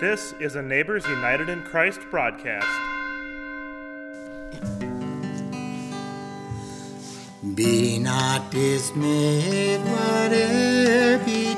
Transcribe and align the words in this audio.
This 0.00 0.32
is 0.38 0.54
a 0.54 0.62
Neighbors 0.62 1.04
United 1.08 1.48
in 1.48 1.60
Christ 1.62 1.98
broadcast. 2.08 2.68
Be 7.56 7.98
not 7.98 8.48
dismayed, 8.52 9.80
whatever 9.80 11.24
betide, 11.24 11.57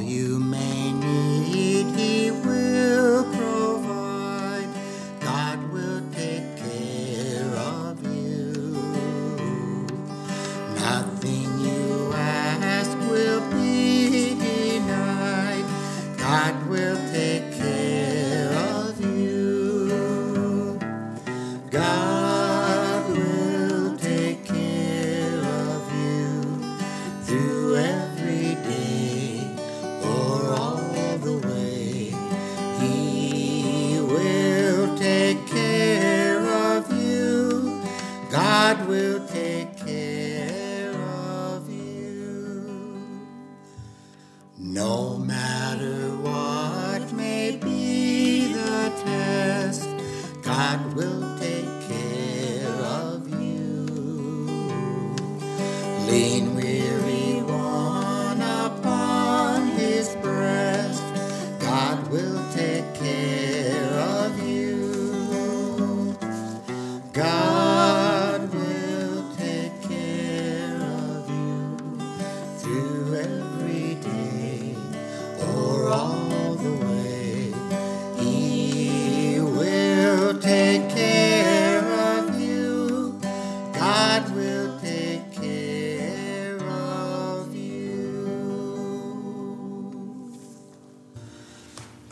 you 0.00 0.49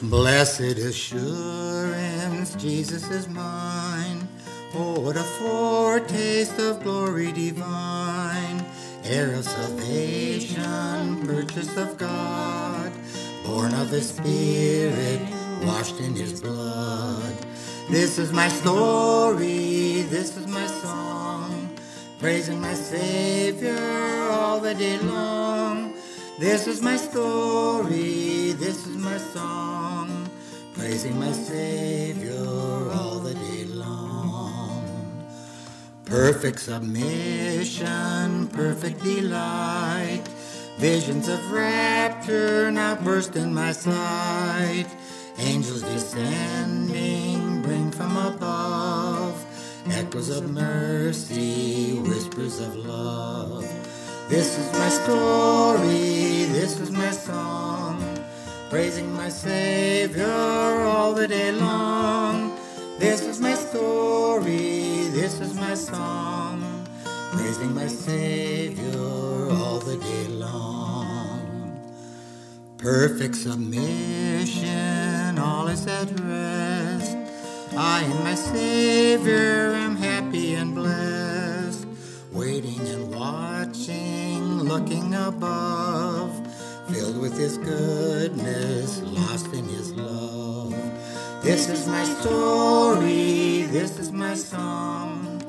Blessed 0.09 0.79
assurance, 0.79 2.55
Jesus 2.55 3.11
is 3.11 3.29
mine. 3.29 4.27
Oh, 4.75 4.99
what 5.01 5.19
a 5.19 5.23
foretaste 5.23 6.59
of 6.59 6.83
glory 6.83 7.31
divine. 7.31 8.65
Heir 9.05 9.35
of 9.35 9.45
salvation, 9.45 11.27
purchase 11.27 11.77
of 11.77 11.99
God, 11.99 12.91
born 13.45 13.75
of 13.75 13.91
the 13.91 14.01
Spirit, 14.01 15.21
washed 15.63 16.01
in 16.01 16.17
his 16.17 16.41
blood. 16.41 17.37
This 17.91 18.19
is 18.19 18.33
my 18.33 18.49
story, 18.49 20.07
this 20.09 20.39
is 20.39 20.47
my 20.47 20.67
song, 20.69 21.69
praising 22.19 22.63
my 22.63 22.73
Savior 22.73 23.77
all 24.31 24.59
the 24.59 24.75
day 24.75 24.99
long. 25.01 25.88
This 26.39 26.69
is 26.69 26.81
my 26.81 26.97
story, 26.97 28.53
this 28.53 28.87
is 28.87 28.97
my 28.97 29.19
song, 29.19 30.31
praising 30.73 31.19
my 31.19 31.33
Savior 31.33 32.47
all 32.93 33.19
the 33.19 33.35
day 33.35 33.65
long. 33.65 35.27
Perfect 36.05 36.61
submission, 36.61 38.47
perfect 38.53 39.03
delight, 39.03 40.23
visions 40.79 41.27
of 41.27 41.51
rapture 41.51 42.71
now 42.71 42.95
burst 42.95 43.35
in 43.35 43.53
my 43.53 43.73
sight. 43.73 44.87
Angels 45.39 45.83
descending 45.83 47.63
bring 47.63 47.91
from 47.91 48.17
above 48.17 49.45
echoes 49.91 50.31
of 50.31 50.49
mercy, 50.49 51.99
whispers 51.99 52.61
of 52.61 52.77
love. 52.77 53.78
This 54.29 54.59
is 54.59 54.71
my 54.73 54.91
story, 54.91 56.45
this 56.53 56.79
is 56.81 56.91
my 56.91 57.11
song, 57.11 58.05
praising 58.69 59.11
my 59.15 59.31
Savior 59.31 60.85
all 60.85 61.15
the 61.15 61.27
day 61.27 61.53
long. 61.53 62.55
This 62.99 63.23
is 63.23 63.41
my 63.41 63.55
story, 63.55 65.09
this 65.13 65.41
is 65.41 65.55
my 65.55 65.73
song, 65.73 66.87
praising 67.33 67.75
my 67.75 67.87
Savior 67.87 69.51
all 69.51 69.79
the 69.79 69.97
day 69.97 70.29
long. 70.29 71.81
Perfect 72.77 73.35
submission, 73.35 75.39
all 75.39 75.69
is 75.69 75.87
at 75.87 76.11
rest. 76.21 77.17
I 77.75 78.03
and 78.03 78.25
my 78.25 78.35
Savior 78.35 79.73
am 79.75 79.97
happy 79.97 80.55
and 80.55 80.75
blessed, 80.75 81.28
waiting 82.59 82.89
and 82.89 83.15
watching, 83.15 84.63
looking 84.63 85.15
above, 85.15 86.33
filled 86.89 87.17
with 87.21 87.39
His 87.39 87.57
goodness, 87.59 89.01
lost 89.03 89.53
in 89.55 89.65
His 89.69 89.93
love. 89.93 90.75
This 91.41 91.69
is 91.69 91.87
my 91.87 92.03
story, 92.03 93.63
this 93.71 94.01
is 94.01 94.11
my 94.11 94.35
song, 94.35 95.41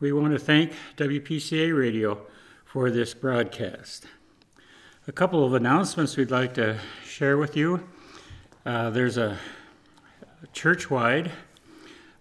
We 0.00 0.12
want 0.12 0.32
to 0.32 0.38
thank 0.40 0.72
WPCA 0.96 1.78
Radio 1.78 2.26
for 2.64 2.90
this 2.90 3.14
broadcast. 3.14 4.06
A 5.06 5.12
couple 5.12 5.46
of 5.46 5.54
announcements 5.54 6.16
we'd 6.16 6.32
like 6.32 6.54
to 6.54 6.80
share 7.06 7.36
with 7.36 7.56
you. 7.56 7.86
Uh, 8.66 8.90
there's 8.90 9.16
a 9.16 9.38
church 10.52 10.90
wide 10.90 11.30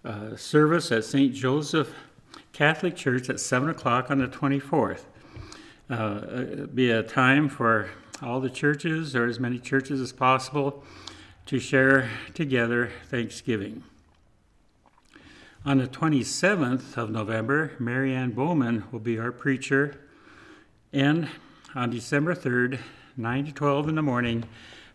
uh, 0.05 0.35
service 0.35 0.91
at 0.91 1.05
St. 1.05 1.33
Joseph 1.33 1.93
Catholic 2.51 2.95
Church 2.95 3.29
at 3.29 3.39
7 3.39 3.69
o'clock 3.69 4.11
on 4.11 4.19
the 4.19 4.27
24th. 4.27 5.05
Uh, 5.89 6.65
be 6.73 6.91
a 6.91 7.03
time 7.03 7.49
for 7.49 7.89
all 8.21 8.39
the 8.39 8.49
churches, 8.49 9.15
or 9.15 9.25
as 9.25 9.39
many 9.39 9.59
churches 9.59 9.99
as 10.01 10.11
possible, 10.11 10.83
to 11.45 11.59
share 11.59 12.09
together 12.33 12.91
Thanksgiving. 13.09 13.83
On 15.65 15.77
the 15.77 15.87
27th 15.87 16.97
of 16.97 17.09
November, 17.09 17.71
Marianne 17.79 18.31
Bowman 18.31 18.83
will 18.91 18.99
be 18.99 19.17
our 19.17 19.31
preacher, 19.31 19.99
and 20.91 21.29
on 21.75 21.89
December 21.89 22.35
3rd, 22.35 22.79
9 23.15 23.45
to 23.45 23.51
12 23.51 23.89
in 23.89 23.95
the 23.95 24.01
morning, 24.01 24.43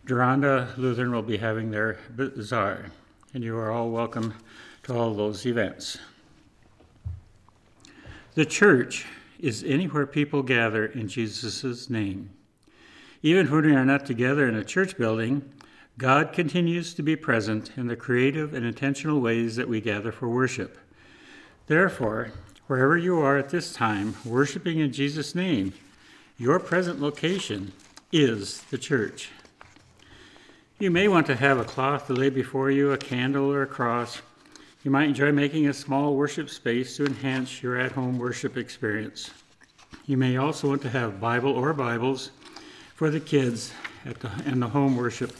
Deronda 0.05 0.73
Lutheran 0.77 1.11
will 1.11 1.21
be 1.21 1.37
having 1.37 1.71
their 1.71 1.97
bazaar, 2.15 2.85
and 3.33 3.43
you 3.43 3.57
are 3.57 3.71
all 3.71 3.89
welcome 3.89 4.33
to 4.89 4.97
all 4.97 5.13
those 5.13 5.45
events. 5.45 5.99
The 8.33 8.45
church 8.45 9.05
is 9.39 9.63
anywhere 9.63 10.07
people 10.07 10.41
gather 10.41 10.87
in 10.87 11.07
Jesus' 11.07 11.91
name. 11.91 12.31
Even 13.21 13.51
when 13.51 13.65
we 13.65 13.75
are 13.75 13.85
not 13.85 14.07
together 14.07 14.47
in 14.47 14.55
a 14.55 14.63
church 14.63 14.97
building, 14.97 15.47
God 15.99 16.33
continues 16.33 16.95
to 16.95 17.03
be 17.03 17.15
present 17.15 17.71
in 17.77 17.85
the 17.85 17.95
creative 17.95 18.55
and 18.55 18.65
intentional 18.65 19.21
ways 19.21 19.57
that 19.57 19.69
we 19.69 19.79
gather 19.79 20.11
for 20.11 20.27
worship. 20.27 20.79
Therefore, 21.67 22.31
wherever 22.65 22.97
you 22.97 23.19
are 23.19 23.37
at 23.37 23.49
this 23.49 23.71
time, 23.71 24.15
worshiping 24.25 24.79
in 24.79 24.91
Jesus' 24.91 25.35
name, 25.35 25.73
your 26.39 26.59
present 26.59 26.99
location 26.99 27.73
is 28.11 28.63
the 28.71 28.77
church. 28.79 29.29
You 30.79 30.89
may 30.89 31.07
want 31.07 31.27
to 31.27 31.35
have 31.35 31.59
a 31.59 31.65
cloth 31.65 32.07
to 32.07 32.13
lay 32.13 32.31
before 32.31 32.71
you, 32.71 32.91
a 32.91 32.97
candle, 32.97 33.51
or 33.51 33.61
a 33.61 33.67
cross. 33.67 34.23
You 34.83 34.91
might 34.91 35.09
enjoy 35.09 35.33
making 35.33 35.67
a 35.67 35.73
small 35.73 36.15
worship 36.15 36.49
space 36.49 36.95
to 36.95 37.05
enhance 37.05 37.61
your 37.61 37.77
at 37.77 37.91
home 37.91 38.17
worship 38.17 38.55
experience. 38.55 39.29
You 40.05 40.15
may 40.15 40.37
also 40.37 40.69
want 40.69 40.81
to 40.83 40.89
have 40.89 41.19
Bible 41.19 41.51
or 41.51 41.73
Bibles 41.73 42.31
for 42.95 43.09
the 43.09 43.19
kids 43.19 43.73
at 44.05 44.21
the, 44.21 44.31
and 44.45 44.61
the 44.61 44.69
home 44.69 44.95
worship 44.95 45.35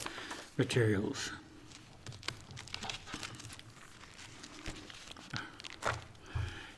materials. 0.57 1.31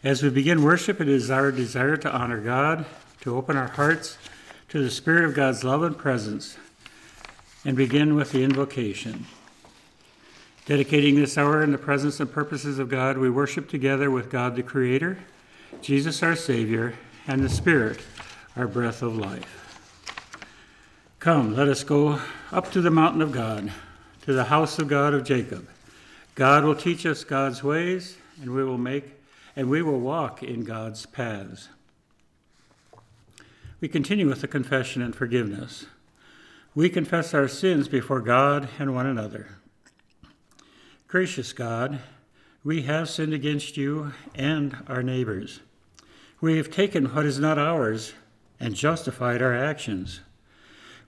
As 0.03 0.21
we 0.21 0.29
begin 0.29 0.61
worship, 0.61 1.01
it 1.01 1.09
is 1.09 1.31
our 1.31 1.51
desire 1.51 1.97
to 1.97 2.11
honor 2.11 2.39
God, 2.39 2.85
to 3.21 3.35
open 3.35 3.57
our 3.57 3.69
hearts 3.69 4.19
to 4.69 4.83
the 4.83 4.91
Spirit 4.91 5.25
of 5.25 5.33
God's 5.33 5.63
love 5.63 5.81
and 5.81 5.97
presence, 5.97 6.57
and 7.65 7.75
begin 7.75 8.13
with 8.13 8.31
the 8.31 8.43
invocation. 8.43 9.25
Dedicating 10.65 11.15
this 11.15 11.37
hour 11.37 11.63
in 11.63 11.71
the 11.71 11.77
presence 11.77 12.19
and 12.19 12.31
purposes 12.31 12.77
of 12.77 12.89
God, 12.89 13.17
we 13.17 13.29
worship 13.29 13.67
together 13.67 14.11
with 14.11 14.29
God 14.29 14.55
the 14.55 14.63
Creator, 14.63 15.17
Jesus 15.81 16.21
our 16.21 16.35
Savior, 16.35 16.93
and 17.27 17.43
the 17.43 17.49
Spirit, 17.49 17.99
our 18.55 18.67
breath 18.67 19.01
of 19.01 19.17
life. 19.17 19.57
Come, 21.19 21.55
let 21.55 21.67
us 21.67 21.83
go 21.83 22.21
up 22.51 22.71
to 22.71 22.81
the 22.81 22.91
mountain 22.91 23.21
of 23.21 23.31
God, 23.31 23.71
to 24.23 24.33
the 24.33 24.45
house 24.45 24.77
of 24.77 24.87
God 24.87 25.13
of 25.13 25.23
Jacob. 25.23 25.67
God 26.35 26.63
will 26.63 26.75
teach 26.75 27.05
us 27.05 27.23
God's 27.23 27.63
ways, 27.63 28.17
and 28.41 28.51
we 28.51 28.63
will 28.63 28.77
make 28.77 29.15
and 29.55 29.69
we 29.69 29.81
will 29.81 29.99
walk 29.99 30.43
in 30.43 30.63
God's 30.63 31.05
paths. 31.05 31.69
We 33.79 33.87
continue 33.87 34.27
with 34.27 34.41
the 34.41 34.47
confession 34.47 35.01
and 35.01 35.15
forgiveness. 35.15 35.85
We 36.73 36.89
confess 36.89 37.33
our 37.33 37.47
sins 37.47 37.87
before 37.87 38.21
God 38.21 38.69
and 38.79 38.93
one 38.93 39.05
another. 39.05 39.49
Gracious 41.11 41.51
God, 41.51 41.99
we 42.63 42.83
have 42.83 43.09
sinned 43.09 43.33
against 43.33 43.75
you 43.75 44.13
and 44.33 44.77
our 44.87 45.03
neighbors. 45.03 45.59
We 46.39 46.55
have 46.55 46.71
taken 46.71 47.13
what 47.13 47.25
is 47.25 47.37
not 47.37 47.59
ours 47.59 48.13
and 48.61 48.75
justified 48.75 49.41
our 49.41 49.53
actions. 49.53 50.21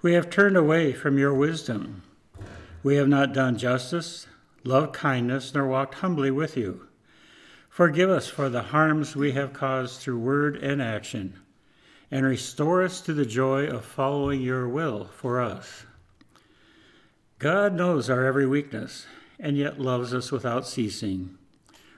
We 0.02 0.12
have 0.12 0.30
turned 0.30 0.58
away 0.58 0.92
from 0.92 1.18
your 1.18 1.34
wisdom. 1.34 2.04
We 2.84 2.96
have 2.96 3.08
not 3.08 3.32
done 3.32 3.58
justice, 3.58 4.28
loved 4.66 4.92
kindness, 4.92 5.54
nor 5.54 5.68
walked 5.68 5.96
humbly 5.96 6.32
with 6.32 6.58
you. 6.58 6.90
Forgive 7.70 8.10
us 8.10 8.28
for 8.28 8.50
the 8.50 8.64
harms 8.64 9.16
we 9.16 9.32
have 9.32 9.54
caused 9.54 10.02
through 10.02 10.20
word 10.20 10.58
and 10.58 10.82
action, 10.82 11.40
and 12.12 12.26
restore 12.26 12.84
us 12.84 13.00
to 13.00 13.14
the 13.14 13.26
joy 13.26 13.68
of 13.68 13.86
following 13.86 14.42
your 14.42 14.68
will 14.68 15.06
for 15.16 15.40
us. 15.40 15.86
God 17.40 17.74
knows 17.74 18.10
our 18.10 18.26
every 18.26 18.46
weakness 18.46 19.06
and 19.44 19.58
yet 19.58 19.80
loves 19.80 20.14
us 20.14 20.32
without 20.32 20.66
ceasing. 20.66 21.38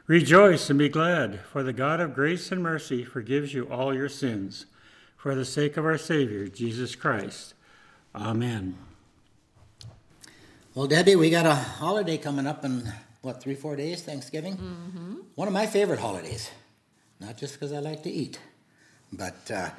Rejoice 0.08 0.68
and 0.70 0.80
be 0.80 0.90
glad, 0.90 1.40
for 1.42 1.62
the 1.62 1.74
God 1.74 2.00
of 2.00 2.16
grace 2.16 2.52
and 2.52 2.62
mercy 2.62 3.06
forgives 3.06 3.54
you 3.54 3.66
all 3.66 3.94
your 3.94 4.10
sins, 4.10 4.66
for 5.16 5.36
the 5.36 5.46
sake 5.46 5.78
of 5.78 5.86
our 5.86 5.98
Savior, 5.98 6.48
Jesus 6.48 6.96
Christ. 6.96 7.54
Amen. 8.16 8.76
Well, 10.74 10.88
Debbie, 10.88 11.16
we 11.16 11.30
got 11.30 11.46
a 11.46 11.54
holiday 11.54 12.18
coming 12.18 12.48
up 12.48 12.66
in, 12.66 12.92
what, 13.22 13.42
three, 13.42 13.56
four 13.56 13.76
days, 13.76 14.02
Thanksgiving? 14.02 14.58
Mm-hmm. 14.58 15.16
One 15.36 15.48
of 15.48 15.54
my 15.54 15.68
favorite 15.68 16.00
holidays. 16.00 16.50
Not 17.20 17.38
just 17.38 17.54
because 17.54 17.72
I 17.72 17.80
like 17.80 18.02
to 18.04 18.12
eat, 18.12 18.40
but 19.14 19.52
uh, 19.52 19.70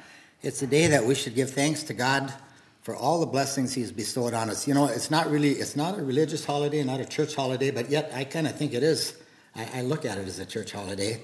it's 0.41 0.61
a 0.61 0.67
day 0.67 0.87
that 0.87 1.05
we 1.05 1.15
should 1.15 1.35
give 1.35 1.51
thanks 1.51 1.83
to 1.83 1.93
God 1.93 2.33
for 2.87 2.95
all 2.95 3.19
the 3.19 3.25
blessings 3.25 3.73
he's 3.73 3.91
bestowed 3.91 4.33
on 4.33 4.49
us. 4.49 4.65
You 4.65 4.73
know, 4.73 4.85
it's 4.85 5.11
not 5.11 5.29
really, 5.29 5.51
it's 5.51 5.75
not 5.75 5.99
a 5.99 6.01
religious 6.01 6.45
holiday, 6.45 6.81
not 6.85 7.01
a 7.01 7.05
church 7.05 7.35
holiday, 7.35 7.69
but 7.69 7.89
yet 7.89 8.13
I 8.15 8.23
kind 8.23 8.47
of 8.47 8.55
think 8.55 8.73
it 8.73 8.81
is. 8.81 9.13
I, 9.53 9.79
I, 9.79 9.81
look 9.81 10.05
at 10.05 10.17
it 10.17 10.25
as 10.25 10.39
a 10.39 10.45
church 10.45 10.71
holiday. 10.71 11.21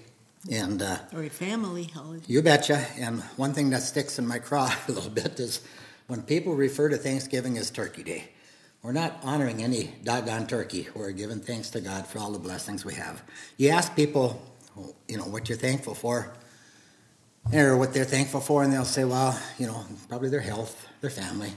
And, 0.51 0.81
uh, 0.81 0.97
or 1.13 1.23
a 1.23 1.29
family 1.29 1.85
holiday. 1.85 2.25
You 2.27 2.41
betcha. 2.41 2.85
And 2.97 3.21
one 3.37 3.53
thing 3.53 3.69
that 3.69 3.81
sticks 3.81 4.19
in 4.19 4.27
my 4.27 4.39
craw 4.39 4.75
a 4.89 4.91
little 4.91 5.09
bit 5.09 5.39
is 5.39 5.61
when 6.07 6.23
people 6.23 6.53
refer 6.53 6.89
to 6.89 6.97
Thanksgiving 6.97 7.57
as 7.57 7.71
Turkey 7.71 8.03
Day. 8.03 8.31
We're 8.81 8.91
not 8.91 9.19
honoring 9.23 9.63
any 9.63 9.93
doggone 10.03 10.47
turkey. 10.47 10.89
We're 10.93 11.11
giving 11.11 11.39
thanks 11.39 11.69
to 11.69 11.79
God 11.79 12.05
for 12.05 12.19
all 12.19 12.33
the 12.33 12.39
blessings 12.39 12.83
we 12.83 12.95
have. 12.95 13.23
You 13.55 13.69
ask 13.69 13.95
people, 13.95 14.43
you 15.07 15.15
know, 15.15 15.23
what 15.23 15.47
you're 15.47 15.57
thankful 15.57 15.95
for, 15.95 16.33
or 17.51 17.77
what 17.77 17.93
they're 17.93 18.05
thankful 18.05 18.39
for, 18.39 18.63
and 18.63 18.71
they'll 18.71 18.85
say, 18.85 19.03
well, 19.03 19.39
you 19.57 19.67
know, 19.67 19.85
probably 20.07 20.29
their 20.29 20.39
health, 20.39 20.87
their 21.01 21.09
family. 21.09 21.51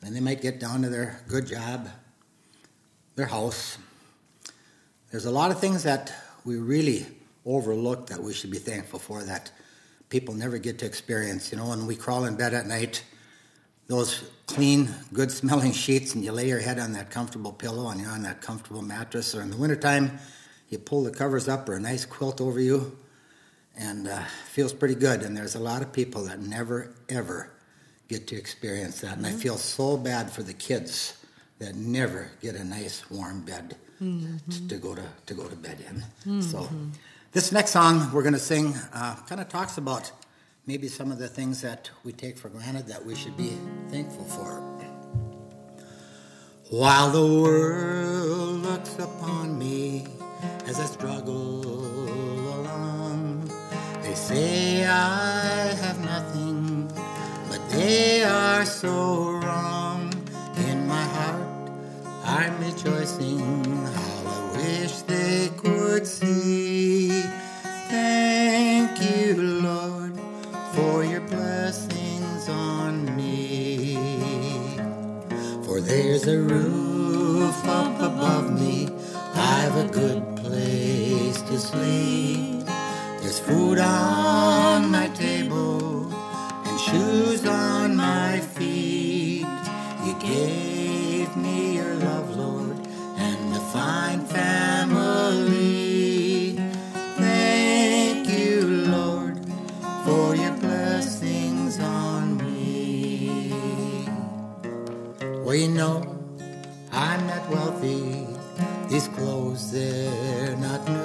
Then 0.00 0.12
they 0.12 0.20
might 0.20 0.42
get 0.42 0.60
down 0.60 0.82
to 0.82 0.90
their 0.90 1.20
good 1.28 1.46
job, 1.46 1.88
their 3.16 3.26
house. 3.26 3.78
There's 5.10 5.24
a 5.24 5.30
lot 5.30 5.50
of 5.50 5.58
things 5.60 5.82
that 5.84 6.12
we 6.44 6.56
really 6.56 7.06
overlook 7.46 8.08
that 8.08 8.22
we 8.22 8.34
should 8.34 8.50
be 8.50 8.58
thankful 8.58 8.98
for 8.98 9.22
that 9.24 9.50
people 10.08 10.34
never 10.34 10.58
get 10.58 10.78
to 10.80 10.86
experience. 10.86 11.50
You 11.50 11.58
know, 11.58 11.68
when 11.68 11.86
we 11.86 11.96
crawl 11.96 12.24
in 12.24 12.36
bed 12.36 12.54
at 12.54 12.66
night, 12.66 13.02
those 13.86 14.30
clean, 14.46 14.88
good 15.12 15.30
smelling 15.30 15.72
sheets, 15.84 16.14
and 16.14 16.24
you 16.24 16.32
lay 16.32 16.48
your 16.48 16.60
head 16.60 16.78
on 16.78 16.92
that 16.92 17.10
comfortable 17.10 17.52
pillow 17.52 17.88
and 17.88 18.00
you're 18.00 18.10
on 18.10 18.22
that 18.22 18.40
comfortable 18.40 18.82
mattress, 18.82 19.34
or 19.34 19.42
in 19.42 19.50
the 19.50 19.56
wintertime, 19.56 20.18
you 20.68 20.78
pull 20.78 21.02
the 21.02 21.10
covers 21.10 21.48
up 21.48 21.68
or 21.68 21.74
a 21.74 21.80
nice 21.80 22.04
quilt 22.04 22.40
over 22.40 22.60
you, 22.60 22.96
and 23.76 24.08
uh, 24.08 24.22
feels 24.46 24.72
pretty 24.72 24.94
good. 24.94 25.22
And 25.22 25.36
there's 25.36 25.54
a 25.54 25.60
lot 25.60 25.82
of 25.82 25.92
people 25.92 26.24
that 26.24 26.40
never, 26.40 26.94
ever 27.08 27.50
get 28.08 28.26
to 28.28 28.36
experience 28.36 29.00
that. 29.00 29.16
And 29.16 29.26
mm-hmm. 29.26 29.36
I 29.36 29.38
feel 29.38 29.56
so 29.56 29.96
bad 29.96 30.30
for 30.30 30.42
the 30.42 30.52
kids 30.52 31.24
that 31.58 31.74
never 31.74 32.30
get 32.40 32.54
a 32.54 32.64
nice 32.64 33.08
warm 33.10 33.42
bed 33.42 33.76
mm-hmm. 34.02 34.36
to, 34.50 34.68
to, 34.68 34.76
go 34.76 34.94
to, 34.94 35.04
to 35.26 35.34
go 35.34 35.44
to 35.44 35.56
bed 35.56 35.78
in. 35.88 35.96
Mm-hmm. 35.96 36.40
So 36.40 36.68
this 37.32 37.52
next 37.52 37.70
song 37.70 38.12
we're 38.12 38.22
going 38.22 38.34
to 38.34 38.38
sing 38.38 38.74
uh, 38.92 39.16
kind 39.28 39.40
of 39.40 39.48
talks 39.48 39.78
about 39.78 40.10
maybe 40.66 40.88
some 40.88 41.12
of 41.12 41.18
the 41.18 41.28
things 41.28 41.60
that 41.62 41.90
we 42.04 42.12
take 42.12 42.38
for 42.38 42.48
granted 42.48 42.86
that 42.86 43.04
we 43.04 43.14
should 43.14 43.36
be 43.36 43.52
thankful 43.90 44.24
for. 44.24 44.62
While 46.70 47.10
the 47.10 47.42
world 47.42 48.62
looks 48.62 48.98
upon 48.98 49.58
me 49.58 50.06
as 50.66 50.80
I 50.80 50.86
struggle 50.86 52.03
they 54.14 54.20
say 54.20 54.86
I 54.86 55.74
have 55.82 55.98
nothing, 56.04 56.88
but 57.48 57.60
they 57.70 58.22
are 58.22 58.64
so 58.64 59.40
wrong. 59.42 60.12
In 60.56 60.86
my 60.86 61.02
heart, 61.02 61.70
I'm 62.24 62.54
rejoicing 62.60 63.64
how 63.74 64.22
I 64.26 64.56
wish 64.56 64.92
they 65.02 65.50
could 65.56 66.06
see. 66.06 67.22
Thank 67.90 69.00
you, 69.02 69.42
Lord 69.42 70.12
for 70.74 71.04
your 71.04 71.20
blessings 71.22 72.48
on 72.48 73.16
me. 73.16 73.96
For 75.64 75.80
there's 75.80 76.28
a 76.28 76.38
roof 76.38 77.66
up 77.66 78.00
above 78.00 78.60
me, 78.60 78.88
I've 79.34 79.76
a 79.76 79.88
good 79.88 80.36
place 80.36 81.42
to 81.42 81.58
sleep. 81.58 82.53
There's 83.34 83.48
food 83.48 83.78
on 83.80 84.92
my 84.92 85.08
table 85.08 86.06
and 86.64 86.78
shoes 86.78 87.44
on 87.44 87.96
my 87.96 88.38
feet. 88.38 89.44
You 90.04 90.14
gave 90.20 91.36
me 91.36 91.74
your 91.74 91.96
love, 91.96 92.36
Lord, 92.36 92.76
and 93.16 93.56
a 93.56 93.60
fine 93.72 94.24
family. 94.24 95.72
Thank 97.16 98.28
you, 98.28 98.68
Lord, 98.86 99.44
for 100.04 100.36
your 100.36 100.56
blessings 100.58 101.80
on 101.80 102.36
me. 102.36 103.58
Well, 105.42 105.56
you 105.56 105.70
know 105.70 106.06
I'm 106.92 107.26
not 107.26 107.50
wealthy, 107.50 108.28
these 108.88 109.08
clothes 109.08 109.72
they're 109.72 110.56
not 110.56 110.88
new. 110.88 111.03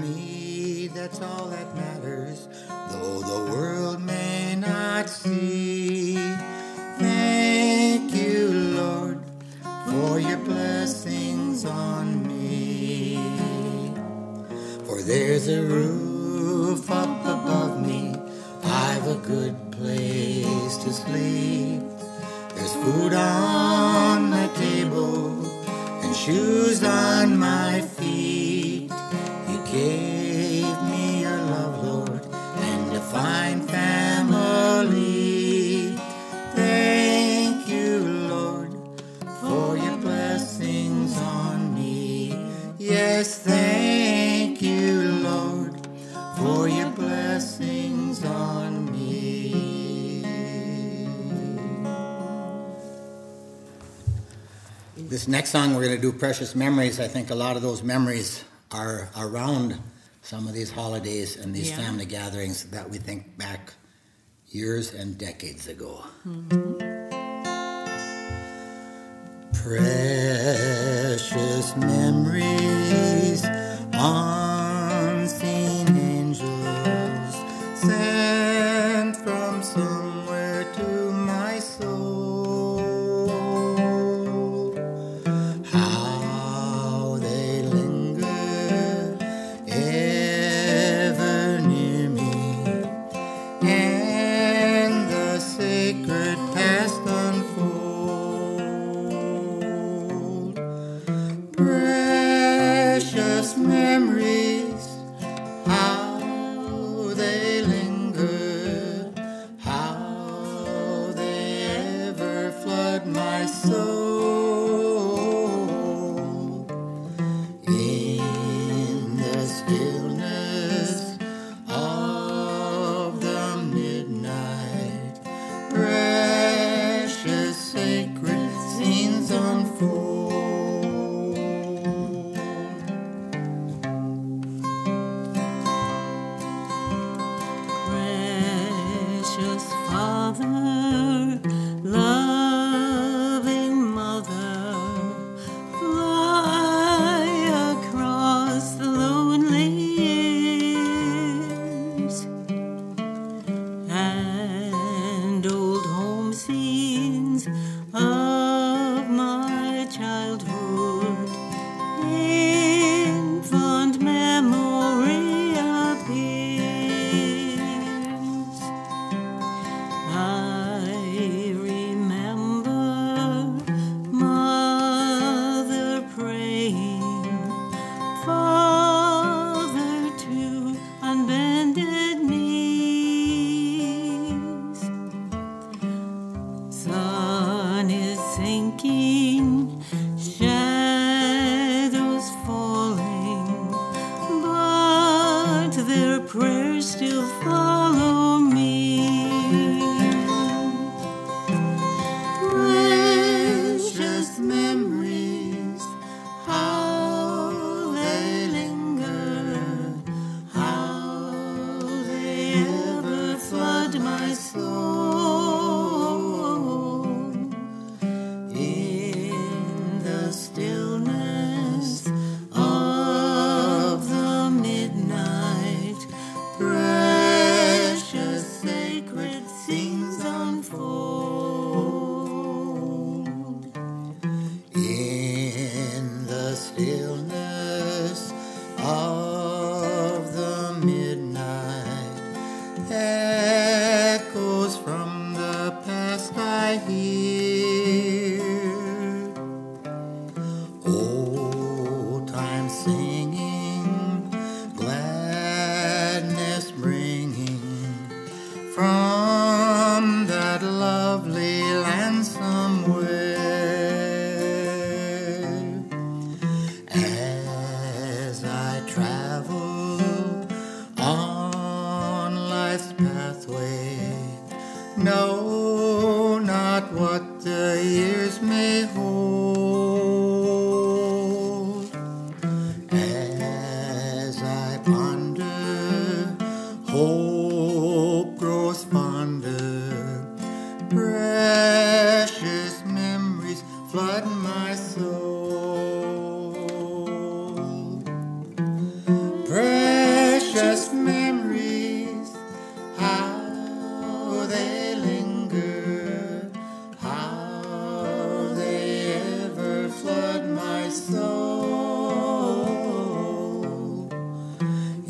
Me 0.00 0.88
that's 0.94 1.20
all 1.20 1.48
that 1.48 1.74
matters, 1.74 2.48
though 2.90 3.18
the 3.20 3.52
world 3.52 4.00
may 4.00 4.54
not 4.54 5.08
see. 5.10 6.14
Thank 6.98 8.14
you, 8.14 8.48
Lord, 8.78 9.20
for 9.86 10.20
your 10.20 10.38
blessings 10.38 11.64
on 11.64 12.26
me. 12.26 13.16
For 14.86 15.02
there's 15.02 15.48
a 15.48 15.62
roof 15.62 16.90
up 16.90 17.20
above 17.22 17.84
me, 17.84 18.14
I've 18.62 19.06
a 19.08 19.16
good 19.16 19.56
place 19.72 20.76
to 20.78 20.92
sleep. 20.92 21.82
There's 22.54 22.72
food 22.74 23.14
on 23.14 24.30
my 24.30 24.48
table 24.54 25.44
and 26.02 26.14
shoes 26.14 26.84
on 26.84 27.36
my 27.36 27.80
feet. 27.80 28.13
Fine 33.14 33.60
family. 33.68 35.06
Thank 36.56 37.68
you, 37.68 37.98
Lord, 38.28 38.72
for 39.40 39.76
your 39.78 39.96
blessings 39.98 41.16
on 41.18 41.72
me. 41.76 42.36
Yes, 42.76 43.38
thank 43.38 44.60
you, 44.60 45.02
Lord, 45.22 45.86
for 46.36 46.68
your 46.68 46.90
blessings 46.90 48.24
on 48.24 48.90
me. 48.90 50.24
This 54.96 55.28
next 55.28 55.50
song 55.50 55.76
we're 55.76 55.84
going 55.84 55.94
to 55.94 56.02
do, 56.02 56.12
Precious 56.12 56.56
Memories. 56.56 56.98
I 56.98 57.06
think 57.06 57.30
a 57.30 57.36
lot 57.36 57.54
of 57.54 57.62
those 57.62 57.84
memories 57.84 58.42
are 58.72 59.08
around 59.16 59.78
some 60.24 60.48
of 60.48 60.54
these 60.54 60.72
holidays 60.72 61.36
and 61.36 61.54
these 61.54 61.68
yeah. 61.68 61.76
family 61.76 62.06
gatherings 62.06 62.64
that 62.70 62.88
we 62.88 62.96
think 62.96 63.36
back 63.36 63.74
years 64.48 64.94
and 64.94 65.18
decades 65.18 65.68
ago. 65.68 66.02
Mm-hmm. 66.26 66.78
Precious 69.62 70.96
memories 71.76 73.44
on 73.94 74.43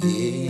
In 0.04 0.43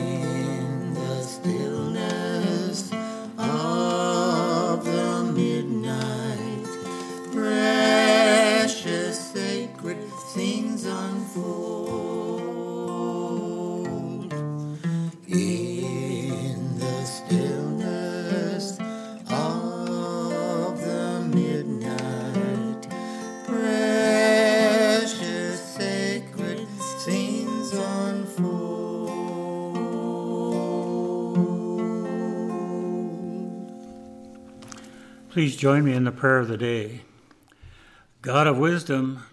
Please 35.44 35.56
join 35.56 35.84
me 35.84 35.92
in 35.92 36.04
the 36.04 36.10
prayer 36.10 36.38
of 36.38 36.48
the 36.48 36.56
day. 36.56 37.02
God 38.22 38.46
of 38.46 38.56
wisdom, 38.56 39.24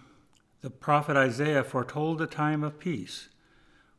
the 0.60 0.68
prophet 0.68 1.16
Isaiah 1.16 1.64
foretold 1.64 2.20
a 2.20 2.26
time 2.26 2.62
of 2.62 2.78
peace 2.78 3.30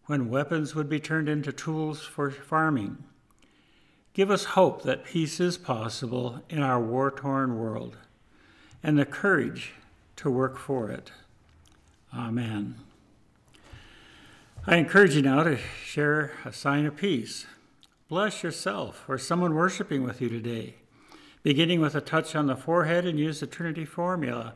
when 0.05 0.29
weapons 0.29 0.75
would 0.75 0.87
be 0.87 0.99
turned 0.99 1.27
into 1.27 1.51
tools 1.51 2.03
for 2.03 2.29
farming. 2.29 3.03
Give 4.13 4.29
us 4.29 4.43
hope 4.43 4.83
that 4.83 5.05
peace 5.05 5.39
is 5.39 5.57
possible 5.57 6.43
in 6.51 6.61
our 6.61 6.79
war 6.79 7.09
torn 7.09 7.57
world 7.57 7.97
and 8.83 8.95
the 8.95 9.05
courage 9.05 9.73
to 10.17 10.29
work 10.29 10.59
for 10.59 10.91
it. 10.91 11.11
Amen. 12.15 12.75
I 14.67 14.75
encourage 14.75 15.15
you 15.15 15.23
now 15.23 15.41
to 15.41 15.57
share 15.83 16.33
a 16.45 16.53
sign 16.53 16.85
of 16.85 16.95
peace. 16.95 17.47
Bless 18.07 18.43
yourself 18.43 19.03
or 19.07 19.17
someone 19.17 19.55
worshiping 19.55 20.03
with 20.03 20.21
you 20.21 20.29
today, 20.29 20.75
beginning 21.43 21.81
with 21.81 21.93
a 21.93 22.01
touch 22.01 22.35
on 22.35 22.47
the 22.47 22.55
forehead 22.55 23.05
and 23.05 23.19
use 23.19 23.41
the 23.41 23.47
Trinity 23.47 23.85
formula. 23.85 24.53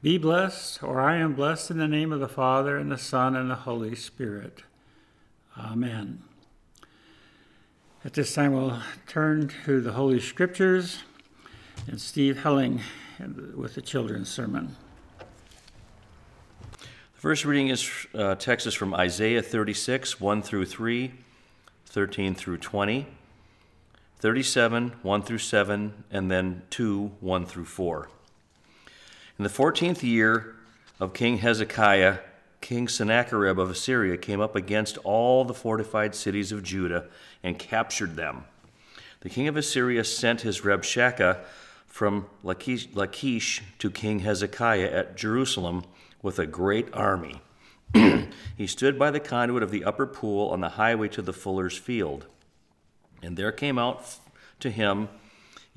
Be 0.00 0.18
blessed, 0.18 0.82
or 0.82 1.00
I 1.00 1.16
am 1.16 1.34
blessed 1.34 1.70
in 1.70 1.78
the 1.78 1.88
name 1.88 2.12
of 2.12 2.20
the 2.20 2.28
Father, 2.28 2.76
and 2.76 2.90
the 2.90 2.98
Son, 2.98 3.36
and 3.36 3.50
the 3.50 3.56
Holy 3.56 3.94
Spirit. 3.94 4.62
Amen. 5.58 6.22
At 8.04 8.14
this 8.14 8.34
time, 8.34 8.52
we'll 8.52 8.80
turn 9.06 9.52
to 9.64 9.80
the 9.80 9.92
Holy 9.92 10.18
Scriptures 10.18 10.98
and 11.86 12.00
Steve 12.00 12.42
Helling 12.42 12.80
with 13.54 13.74
the 13.74 13.82
children's 13.82 14.28
sermon. 14.28 14.76
The 16.80 17.20
first 17.20 17.44
reading 17.44 17.68
is 17.68 17.88
uh, 18.14 18.34
text 18.34 18.66
is 18.66 18.74
from 18.74 18.94
Isaiah 18.94 19.42
36, 19.42 20.20
1 20.20 20.42
through 20.42 20.66
3, 20.66 21.12
13 21.86 22.34
through 22.34 22.58
20, 22.58 23.06
37, 24.22 24.92
1 25.02 25.22
through 25.22 25.38
7, 25.38 26.04
and 26.12 26.30
then 26.30 26.62
2, 26.70 27.10
1 27.18 27.44
through 27.44 27.64
4. 27.64 28.08
In 29.36 29.42
the 29.42 29.50
14th 29.50 30.04
year 30.04 30.54
of 31.00 31.12
King 31.12 31.38
Hezekiah, 31.38 32.18
King 32.60 32.86
Sennacherib 32.86 33.58
of 33.58 33.68
Assyria 33.68 34.16
came 34.16 34.40
up 34.40 34.54
against 34.54 34.96
all 34.98 35.44
the 35.44 35.52
fortified 35.52 36.14
cities 36.14 36.52
of 36.52 36.62
Judah 36.62 37.06
and 37.42 37.58
captured 37.58 38.14
them. 38.14 38.44
The 39.22 39.28
king 39.28 39.48
of 39.48 39.56
Assyria 39.56 40.04
sent 40.04 40.42
his 40.42 40.60
Rabshakeh 40.60 41.40
from 41.88 42.26
Lachish, 42.44 42.94
Lachish 42.94 43.60
to 43.80 43.90
King 43.90 44.20
Hezekiah 44.20 44.88
at 44.92 45.16
Jerusalem 45.16 45.82
with 46.22 46.38
a 46.38 46.46
great 46.46 46.86
army. 46.94 47.42
he 48.56 48.68
stood 48.68 49.00
by 49.00 49.10
the 49.10 49.18
conduit 49.18 49.64
of 49.64 49.72
the 49.72 49.82
upper 49.82 50.06
pool 50.06 50.48
on 50.50 50.60
the 50.60 50.68
highway 50.68 51.08
to 51.08 51.22
the 51.22 51.32
fuller's 51.32 51.76
field. 51.76 52.28
And 53.22 53.36
there 53.36 53.52
came 53.52 53.78
out 53.78 54.18
to 54.60 54.70
him 54.70 55.08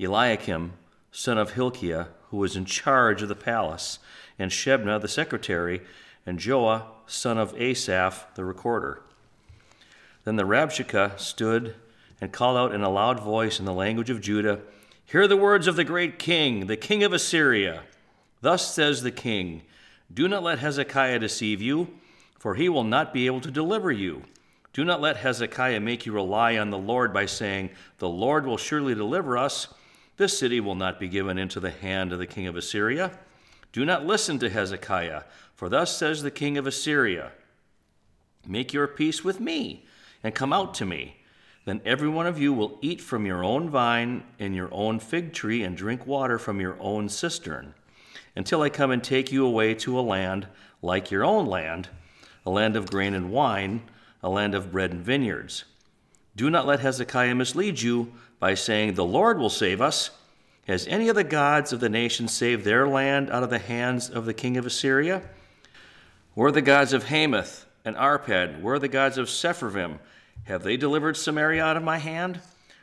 Eliakim, 0.00 0.72
son 1.10 1.38
of 1.38 1.52
Hilkiah, 1.52 2.08
who 2.30 2.38
was 2.38 2.56
in 2.56 2.64
charge 2.64 3.22
of 3.22 3.28
the 3.28 3.36
palace, 3.36 3.98
and 4.38 4.50
Shebna, 4.50 5.00
the 5.00 5.08
secretary, 5.08 5.80
and 6.26 6.38
Joah, 6.38 6.82
son 7.06 7.38
of 7.38 7.54
Asaph, 7.54 8.34
the 8.34 8.44
recorder. 8.44 9.00
Then 10.24 10.36
the 10.36 10.44
Rabshakeh 10.44 11.18
stood 11.18 11.76
and 12.20 12.32
called 12.32 12.56
out 12.56 12.74
in 12.74 12.82
a 12.82 12.90
loud 12.90 13.20
voice 13.20 13.58
in 13.58 13.64
the 13.64 13.72
language 13.72 14.10
of 14.10 14.20
Judah, 14.20 14.60
Hear 15.04 15.28
the 15.28 15.36
words 15.36 15.68
of 15.68 15.76
the 15.76 15.84
great 15.84 16.18
king, 16.18 16.66
the 16.66 16.76
king 16.76 17.04
of 17.04 17.12
Assyria. 17.12 17.84
Thus 18.40 18.74
says 18.74 19.02
the 19.02 19.12
king, 19.12 19.62
Do 20.12 20.26
not 20.26 20.42
let 20.42 20.58
Hezekiah 20.58 21.20
deceive 21.20 21.62
you, 21.62 21.88
for 22.38 22.56
he 22.56 22.68
will 22.68 22.84
not 22.84 23.14
be 23.14 23.26
able 23.26 23.40
to 23.42 23.50
deliver 23.50 23.92
you. 23.92 24.24
Do 24.76 24.84
not 24.84 25.00
let 25.00 25.16
Hezekiah 25.16 25.80
make 25.80 26.04
you 26.04 26.12
rely 26.12 26.58
on 26.58 26.68
the 26.68 26.76
Lord 26.76 27.10
by 27.10 27.24
saying, 27.24 27.70
The 27.96 28.10
Lord 28.10 28.44
will 28.44 28.58
surely 28.58 28.94
deliver 28.94 29.38
us. 29.38 29.68
This 30.18 30.38
city 30.38 30.60
will 30.60 30.74
not 30.74 31.00
be 31.00 31.08
given 31.08 31.38
into 31.38 31.60
the 31.60 31.70
hand 31.70 32.12
of 32.12 32.18
the 32.18 32.26
king 32.26 32.46
of 32.46 32.56
Assyria. 32.56 33.18
Do 33.72 33.86
not 33.86 34.04
listen 34.04 34.38
to 34.38 34.50
Hezekiah, 34.50 35.22
for 35.54 35.70
thus 35.70 35.96
says 35.96 36.22
the 36.22 36.30
king 36.30 36.58
of 36.58 36.66
Assyria 36.66 37.32
Make 38.46 38.74
your 38.74 38.86
peace 38.86 39.24
with 39.24 39.40
me, 39.40 39.86
and 40.22 40.34
come 40.34 40.52
out 40.52 40.74
to 40.74 40.84
me. 40.84 41.22
Then 41.64 41.80
every 41.86 42.10
one 42.10 42.26
of 42.26 42.38
you 42.38 42.52
will 42.52 42.78
eat 42.82 43.00
from 43.00 43.24
your 43.24 43.42
own 43.42 43.70
vine 43.70 44.24
and 44.38 44.54
your 44.54 44.68
own 44.72 44.98
fig 44.98 45.32
tree, 45.32 45.62
and 45.62 45.74
drink 45.74 46.06
water 46.06 46.38
from 46.38 46.60
your 46.60 46.76
own 46.80 47.08
cistern, 47.08 47.72
until 48.34 48.60
I 48.60 48.68
come 48.68 48.90
and 48.90 49.02
take 49.02 49.32
you 49.32 49.46
away 49.46 49.72
to 49.76 49.98
a 49.98 50.02
land 50.02 50.48
like 50.82 51.10
your 51.10 51.24
own 51.24 51.46
land, 51.46 51.88
a 52.44 52.50
land 52.50 52.76
of 52.76 52.90
grain 52.90 53.14
and 53.14 53.30
wine, 53.30 53.80
a 54.26 54.28
land 54.28 54.56
of 54.56 54.72
bread 54.72 54.90
and 54.90 55.04
vineyards. 55.04 55.62
Do 56.34 56.50
not 56.50 56.66
let 56.66 56.80
Hezekiah 56.80 57.36
mislead 57.36 57.80
you 57.80 58.12
by 58.40 58.54
saying, 58.54 58.94
The 58.94 59.04
Lord 59.04 59.38
will 59.38 59.48
save 59.48 59.80
us. 59.80 60.10
Has 60.66 60.84
any 60.88 61.08
of 61.08 61.14
the 61.14 61.22
gods 61.22 61.72
of 61.72 61.78
the 61.78 61.88
nations 61.88 62.32
saved 62.32 62.64
their 62.64 62.88
land 62.88 63.30
out 63.30 63.44
of 63.44 63.50
the 63.50 63.60
hands 63.60 64.10
of 64.10 64.26
the 64.26 64.34
king 64.34 64.56
of 64.56 64.66
Assyria? 64.66 65.22
Where 66.34 66.48
are 66.48 66.52
the 66.52 66.60
gods 66.60 66.92
of 66.92 67.04
Hamath 67.04 67.66
and 67.84 67.94
Arpad? 67.94 68.60
Where 68.60 68.74
are 68.74 68.78
the 68.80 68.88
gods 68.88 69.16
of 69.16 69.28
Sepharvaim? 69.28 70.00
Have 70.46 70.64
they 70.64 70.76
delivered 70.76 71.16
Samaria 71.16 71.62
out 71.62 71.76
of 71.76 71.84
my 71.84 71.98
hand? 71.98 72.40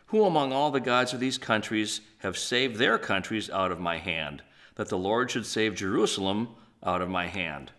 Who 0.08 0.24
among 0.24 0.54
all 0.54 0.72
the 0.72 0.80
gods 0.80 1.12
of 1.12 1.20
these 1.20 1.38
countries 1.38 2.00
have 2.20 2.38
saved 2.38 2.78
their 2.78 2.98
countries 2.98 3.50
out 3.50 3.74
of 3.74 3.82
my 3.82 3.98
hand, 3.98 4.44
that 4.76 4.88
the 4.88 4.98
Lord 4.98 5.30
should 5.30 5.46
save 5.46 5.76
Jerusalem 5.76 6.56
out 6.82 7.02
of 7.02 7.10
my 7.10 7.28
hand? 7.28 7.74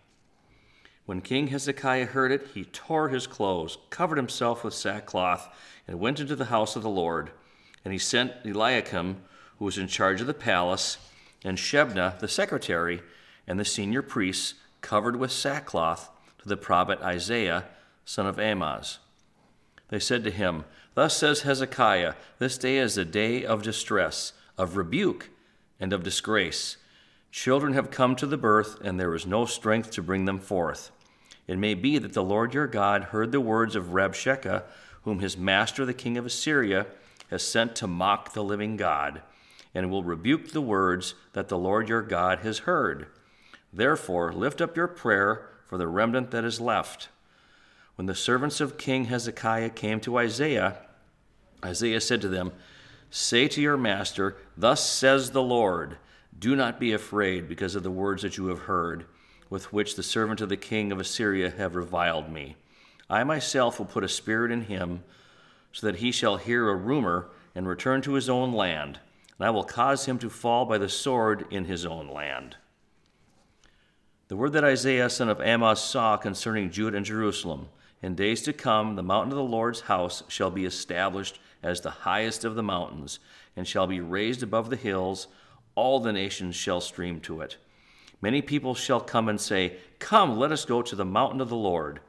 When 1.05 1.21
King 1.21 1.47
Hezekiah 1.47 2.07
heard 2.07 2.31
it, 2.31 2.49
he 2.53 2.65
tore 2.65 3.09
his 3.09 3.27
clothes, 3.27 3.77
covered 3.91 4.17
himself 4.17 4.63
with 4.63 4.73
sackcloth, 4.73 5.47
and 5.87 5.99
went 5.99 6.19
into 6.19 6.35
the 6.35 6.45
house 6.45 6.75
of 6.75 6.81
the 6.81 6.89
Lord. 6.89 7.29
And 7.83 7.91
he 7.93 7.99
sent 7.99 8.33
Eliakim, 8.43 9.17
who 9.59 9.65
was 9.65 9.77
in 9.77 9.87
charge 9.87 10.19
of 10.21 10.27
the 10.27 10.33
palace, 10.33 10.97
and 11.43 11.59
Shebna, 11.59 12.17
the 12.19 12.27
secretary, 12.27 13.03
and 13.45 13.59
the 13.59 13.65
senior 13.65 14.01
priests, 14.01 14.55
covered 14.81 15.15
with 15.15 15.31
sackcloth, 15.31 16.09
to 16.39 16.49
the 16.49 16.57
prophet 16.57 16.99
Isaiah, 17.01 17.65
son 18.03 18.25
of 18.25 18.39
Amoz. 18.39 18.97
They 19.89 19.99
said 19.99 20.23
to 20.23 20.31
him, 20.31 20.65
Thus 20.95 21.15
says 21.15 21.41
Hezekiah, 21.41 22.15
This 22.39 22.57
day 22.57 22.77
is 22.77 22.97
a 22.97 23.05
day 23.05 23.45
of 23.45 23.61
distress, 23.61 24.33
of 24.57 24.75
rebuke, 24.75 25.29
and 25.79 25.93
of 25.93 26.03
disgrace. 26.03 26.77
Children 27.31 27.73
have 27.73 27.91
come 27.91 28.15
to 28.15 28.25
the 28.25 28.37
birth, 28.37 28.79
and 28.81 28.99
there 28.99 29.13
is 29.13 29.27
no 29.27 29.45
strength 29.45 29.91
to 29.91 30.01
bring 30.01 30.25
them 30.25 30.39
forth. 30.39 30.91
It 31.47 31.57
may 31.57 31.75
be 31.75 31.97
that 31.99 32.13
the 32.13 32.23
Lord 32.23 32.53
your 32.53 32.67
God 32.67 33.05
heard 33.05 33.31
the 33.31 33.39
words 33.39 33.75
of 33.75 33.93
Rabshakeh, 33.93 34.63
whom 35.03 35.19
his 35.19 35.37
master 35.37 35.85
the 35.85 35.93
king 35.93 36.17
of 36.17 36.25
Assyria 36.25 36.87
has 37.29 37.43
sent 37.43 37.75
to 37.75 37.87
mock 37.87 38.33
the 38.33 38.43
living 38.43 38.77
God, 38.77 39.21
and 39.73 39.91
will 39.91 40.03
rebuke 40.03 40.51
the 40.51 40.61
words 40.61 41.13
that 41.33 41.47
the 41.47 41.57
Lord 41.57 41.89
your 41.89 42.01
God 42.01 42.39
has 42.39 42.59
heard. 42.59 43.07
Therefore, 43.71 44.33
lift 44.33 44.61
up 44.61 44.75
your 44.75 44.87
prayer 44.87 45.49
for 45.67 45.77
the 45.77 45.87
remnant 45.87 46.31
that 46.31 46.45
is 46.45 46.61
left. 46.61 47.09
When 47.95 48.07
the 48.07 48.15
servants 48.15 48.59
of 48.59 48.77
King 48.77 49.05
Hezekiah 49.05 49.71
came 49.71 49.99
to 50.01 50.17
Isaiah, 50.17 50.77
Isaiah 51.63 52.01
said 52.01 52.21
to 52.21 52.27
them, 52.27 52.51
Say 53.09 53.47
to 53.49 53.61
your 53.61 53.77
master, 53.77 54.37
Thus 54.57 54.89
says 54.89 55.31
the 55.31 55.43
Lord, 55.43 55.97
Do 56.37 56.55
not 56.55 56.79
be 56.79 56.91
afraid 56.91 57.47
because 57.47 57.75
of 57.75 57.83
the 57.83 57.91
words 57.91 58.23
that 58.23 58.37
you 58.37 58.47
have 58.47 58.59
heard 58.59 59.05
with 59.49 59.71
which 59.71 59.95
the 59.95 60.03
servant 60.03 60.41
of 60.41 60.49
the 60.49 60.57
king 60.57 60.91
of 60.91 60.99
Assyria 60.99 61.51
have 61.51 61.75
reviled 61.75 62.31
me. 62.31 62.55
I 63.09 63.23
myself 63.23 63.77
will 63.77 63.85
put 63.85 64.03
a 64.03 64.09
spirit 64.09 64.51
in 64.51 64.61
him, 64.61 65.03
so 65.71 65.85
that 65.87 65.97
he 65.97 66.11
shall 66.11 66.37
hear 66.37 66.69
a 66.69 66.75
rumor 66.75 67.27
and 67.53 67.67
return 67.67 68.01
to 68.01 68.13
his 68.13 68.29
own 68.29 68.53
land, 68.53 68.99
and 69.37 69.47
I 69.47 69.51
will 69.51 69.63
cause 69.63 70.05
him 70.05 70.17
to 70.19 70.29
fall 70.29 70.65
by 70.65 70.77
the 70.77 70.89
sword 70.89 71.45
in 71.51 71.65
his 71.65 71.85
own 71.85 72.07
land. 72.07 72.57
The 74.27 74.35
word 74.35 74.53
that 74.53 74.63
Isaiah 74.63 75.09
son 75.09 75.29
of 75.29 75.39
Amoz 75.39 75.83
saw 75.83 76.17
concerning 76.17 76.71
Judah 76.71 76.97
and 76.97 77.05
Jerusalem. 77.05 77.67
In 78.01 78.15
days 78.15 78.41
to 78.43 78.53
come, 78.53 78.95
the 78.95 79.03
mountain 79.03 79.31
of 79.31 79.37
the 79.37 79.43
Lord's 79.43 79.81
house 79.81 80.23
shall 80.27 80.49
be 80.49 80.65
established 80.65 81.39
as 81.61 81.81
the 81.81 81.91
highest 81.91 82.43
of 82.43 82.55
the 82.55 82.63
mountains, 82.63 83.19
and 83.55 83.67
shall 83.67 83.85
be 83.85 83.99
raised 83.99 84.41
above 84.41 84.69
the 84.69 84.75
hills. 84.75 85.27
All 85.75 85.99
the 85.99 86.11
nations 86.11 86.55
shall 86.55 86.81
stream 86.81 87.19
to 87.21 87.41
it. 87.41 87.57
Many 88.21 88.41
people 88.41 88.75
shall 88.75 88.99
come 88.99 89.29
and 89.29 89.39
say, 89.39 89.77
Come, 89.99 90.37
let 90.37 90.51
us 90.51 90.65
go 90.65 90.81
to 90.81 90.95
the 90.95 91.05
mountain 91.05 91.41
of 91.41 91.49
the 91.49 91.55
Lord, 91.55 91.99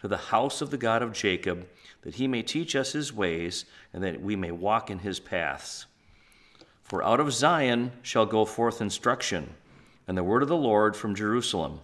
to 0.00 0.08
the 0.08 0.16
house 0.16 0.60
of 0.60 0.70
the 0.70 0.76
God 0.76 1.02
of 1.02 1.12
Jacob, 1.12 1.66
that 2.02 2.16
he 2.16 2.28
may 2.28 2.42
teach 2.42 2.76
us 2.76 2.92
his 2.92 3.12
ways, 3.12 3.64
and 3.92 4.02
that 4.02 4.20
we 4.20 4.36
may 4.36 4.50
walk 4.50 4.90
in 4.90 5.00
his 5.00 5.18
paths. 5.18 5.86
For 6.84 7.02
out 7.02 7.20
of 7.20 7.32
Zion 7.32 7.92
shall 8.02 8.26
go 8.26 8.44
forth 8.44 8.80
instruction, 8.80 9.54
and 10.06 10.16
the 10.16 10.22
word 10.22 10.42
of 10.42 10.48
the 10.48 10.56
Lord 10.56 10.94
from 10.94 11.14
Jerusalem. 11.14 11.80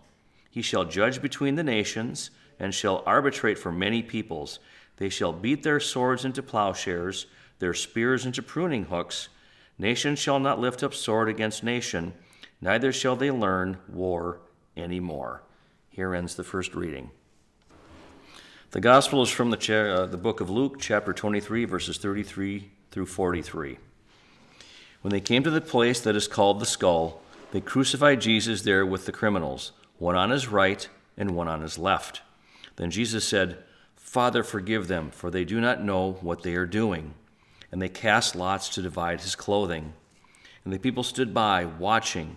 He 0.50 0.62
shall 0.62 0.84
judge 0.84 1.20
between 1.20 1.56
the 1.56 1.64
nations, 1.64 2.30
and 2.60 2.72
shall 2.72 3.02
arbitrate 3.04 3.58
for 3.58 3.72
many 3.72 4.02
peoples. 4.02 4.60
They 4.98 5.08
shall 5.08 5.32
beat 5.32 5.64
their 5.64 5.80
swords 5.80 6.24
into 6.24 6.42
plowshares, 6.42 7.26
their 7.58 7.74
spears 7.74 8.24
into 8.24 8.42
pruning 8.42 8.84
hooks. 8.84 9.28
Nation 9.78 10.14
shall 10.14 10.38
not 10.38 10.60
lift 10.60 10.84
up 10.84 10.94
sword 10.94 11.28
against 11.28 11.64
nation 11.64 12.12
neither 12.62 12.92
shall 12.92 13.16
they 13.16 13.30
learn 13.30 13.76
war 13.88 14.40
any 14.74 15.00
more. 15.00 15.42
Here 15.90 16.14
ends 16.14 16.36
the 16.36 16.44
first 16.44 16.74
reading. 16.74 17.10
The 18.70 18.80
gospel 18.80 19.20
is 19.22 19.28
from 19.28 19.50
the, 19.50 19.58
cha- 19.58 19.74
uh, 19.74 20.06
the 20.06 20.16
book 20.16 20.40
of 20.40 20.48
Luke, 20.48 20.76
chapter 20.80 21.12
23, 21.12 21.66
verses 21.66 21.98
33 21.98 22.70
through 22.90 23.04
43. 23.04 23.76
When 25.02 25.12
they 25.12 25.20
came 25.20 25.42
to 25.42 25.50
the 25.50 25.60
place 25.60 26.00
that 26.00 26.16
is 26.16 26.26
called 26.26 26.58
the 26.58 26.64
skull, 26.64 27.20
they 27.50 27.60
crucified 27.60 28.22
Jesus 28.22 28.62
there 28.62 28.86
with 28.86 29.04
the 29.04 29.12
criminals, 29.12 29.72
one 29.98 30.16
on 30.16 30.30
his 30.30 30.48
right 30.48 30.88
and 31.18 31.32
one 31.32 31.48
on 31.48 31.60
his 31.60 31.76
left. 31.76 32.22
Then 32.76 32.90
Jesus 32.90 33.28
said, 33.28 33.58
Father, 33.96 34.42
forgive 34.42 34.88
them, 34.88 35.10
for 35.10 35.30
they 35.30 35.44
do 35.44 35.60
not 35.60 35.82
know 35.82 36.12
what 36.22 36.42
they 36.42 36.54
are 36.54 36.66
doing. 36.66 37.14
And 37.70 37.82
they 37.82 37.88
cast 37.88 38.34
lots 38.34 38.68
to 38.70 38.82
divide 38.82 39.20
his 39.20 39.34
clothing. 39.34 39.92
And 40.64 40.72
the 40.72 40.78
people 40.78 41.02
stood 41.02 41.34
by, 41.34 41.64
watching. 41.64 42.36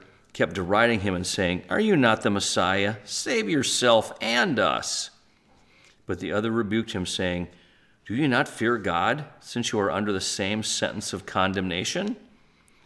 kept 0.33 0.53
deriding 0.53 1.01
him 1.01 1.13
and 1.13 1.25
saying, 1.25 1.63
Are 1.69 1.79
you 1.79 1.95
not 1.95 2.21
the 2.21 2.29
Messiah? 2.29 2.95
Save 3.03 3.49
yourself 3.49 4.13
and 4.21 4.59
us. 4.59 5.09
But 6.05 6.19
the 6.19 6.31
other 6.31 6.51
rebuked 6.51 6.91
him, 6.91 7.05
saying, 7.05 7.47
Do 8.05 8.15
you 8.15 8.27
not 8.27 8.47
fear 8.47 8.77
God, 8.77 9.25
since 9.39 9.71
you 9.71 9.79
are 9.79 9.91
under 9.91 10.11
the 10.11 10.21
same 10.21 10.63
sentence 10.63 11.13
of 11.13 11.25
condemnation? 11.25 12.15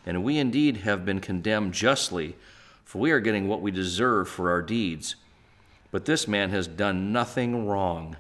And 0.06 0.24
we 0.24 0.38
indeed 0.38 0.78
have 0.78 1.06
been 1.06 1.20
condemned 1.20 1.74
justly, 1.74 2.36
for 2.84 3.00
we 3.00 3.12
are 3.12 3.20
getting 3.20 3.48
what 3.48 3.62
we 3.62 3.72
deserve 3.72 4.30
for 4.30 4.52
our 4.52 4.62
deeds. 4.62 5.16
But 5.92 6.06
this 6.06 6.28
man 6.28 6.50
has 6.52 6.68
done 6.68 7.12
nothing 7.12 7.68
wrong. 7.68 8.18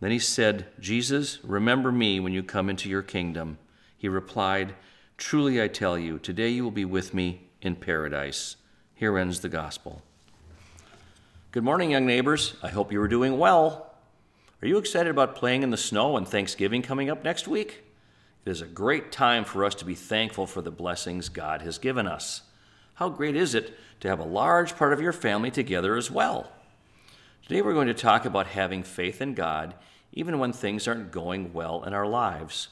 Then 0.00 0.10
he 0.10 0.18
said, 0.18 0.66
Jesus, 0.78 1.38
remember 1.42 1.90
me 1.90 2.20
when 2.20 2.32
you 2.32 2.42
come 2.42 2.68
into 2.68 2.90
your 2.90 3.02
kingdom. 3.02 3.58
He 3.96 4.08
replied, 4.08 4.74
Truly 5.16 5.62
I 5.62 5.68
tell 5.68 5.98
you, 5.98 6.18
today 6.18 6.50
you 6.50 6.64
will 6.64 6.70
be 6.70 6.84
with 6.84 7.14
me 7.14 7.45
in 7.62 7.76
paradise. 7.76 8.56
Here 8.94 9.16
ends 9.18 9.40
the 9.40 9.48
gospel. 9.48 10.02
Good 11.52 11.64
morning, 11.64 11.90
young 11.90 12.06
neighbors. 12.06 12.54
I 12.62 12.68
hope 12.68 12.92
you 12.92 13.00
are 13.00 13.08
doing 13.08 13.38
well. 13.38 13.94
Are 14.62 14.68
you 14.68 14.78
excited 14.78 15.10
about 15.10 15.36
playing 15.36 15.62
in 15.62 15.70
the 15.70 15.76
snow 15.76 16.16
and 16.16 16.26
Thanksgiving 16.26 16.82
coming 16.82 17.10
up 17.10 17.24
next 17.24 17.46
week? 17.46 17.84
It 18.44 18.50
is 18.50 18.60
a 18.60 18.66
great 18.66 19.10
time 19.10 19.44
for 19.44 19.64
us 19.64 19.74
to 19.76 19.84
be 19.84 19.94
thankful 19.94 20.46
for 20.46 20.62
the 20.62 20.70
blessings 20.70 21.28
God 21.28 21.62
has 21.62 21.78
given 21.78 22.06
us. 22.06 22.42
How 22.94 23.08
great 23.08 23.36
is 23.36 23.54
it 23.54 23.76
to 24.00 24.08
have 24.08 24.18
a 24.18 24.24
large 24.24 24.76
part 24.76 24.92
of 24.92 25.00
your 25.00 25.12
family 25.12 25.50
together 25.50 25.96
as 25.96 26.10
well? 26.10 26.50
Today 27.42 27.62
we're 27.62 27.74
going 27.74 27.88
to 27.88 27.94
talk 27.94 28.24
about 28.24 28.48
having 28.48 28.82
faith 28.82 29.20
in 29.20 29.34
God 29.34 29.74
even 30.12 30.38
when 30.38 30.52
things 30.52 30.88
aren't 30.88 31.12
going 31.12 31.52
well 31.52 31.84
in 31.84 31.92
our 31.92 32.06
lives. 32.06 32.68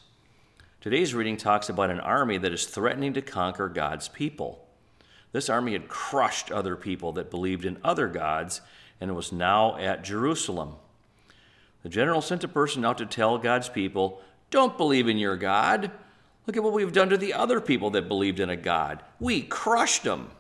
Today's 0.81 1.15
reading 1.15 1.37
talks 1.37 1.69
about 1.69 1.91
an 1.91 2.01
army 2.01 2.39
that 2.39 2.53
is 2.53 2.67
threatening 2.67 3.13
to 3.13 3.23
conquer 3.23 3.69
God's 3.69 4.09
people. 4.09 4.64
This 5.35 5.51
army 5.51 5.73
had 5.73 5.89
crushed 5.89 6.53
other 6.53 6.77
people 6.77 7.11
that 7.15 7.29
believed 7.29 7.65
in 7.65 7.79
other 7.83 8.07
gods 8.07 8.61
and 9.01 9.17
was 9.17 9.33
now 9.33 9.77
at 9.79 10.05
Jerusalem. 10.05 10.77
The 11.83 11.89
general 11.89 12.23
sent 12.23 12.45
a 12.45 12.49
person 12.49 12.85
out 12.85 12.99
to 12.99 13.07
tell 13.07 13.37
God's 13.39 13.69
people, 13.69 14.23
Don't 14.51 14.79
believe 14.79 15.09
in 15.09 15.19
your 15.19 15.37
God. 15.37 15.91
Look 16.47 16.57
at 16.57 16.63
what 16.63 16.73
we've 16.73 16.93
done 16.93 17.09
to 17.09 17.19
the 17.19 17.35
other 17.35 17.61
people 17.61 17.91
that 17.91 18.07
believed 18.07 18.39
in 18.39 18.49
a 18.49 18.55
God. 18.55 19.03
We 19.19 19.43
crushed 19.43 20.05
them. 20.05 20.31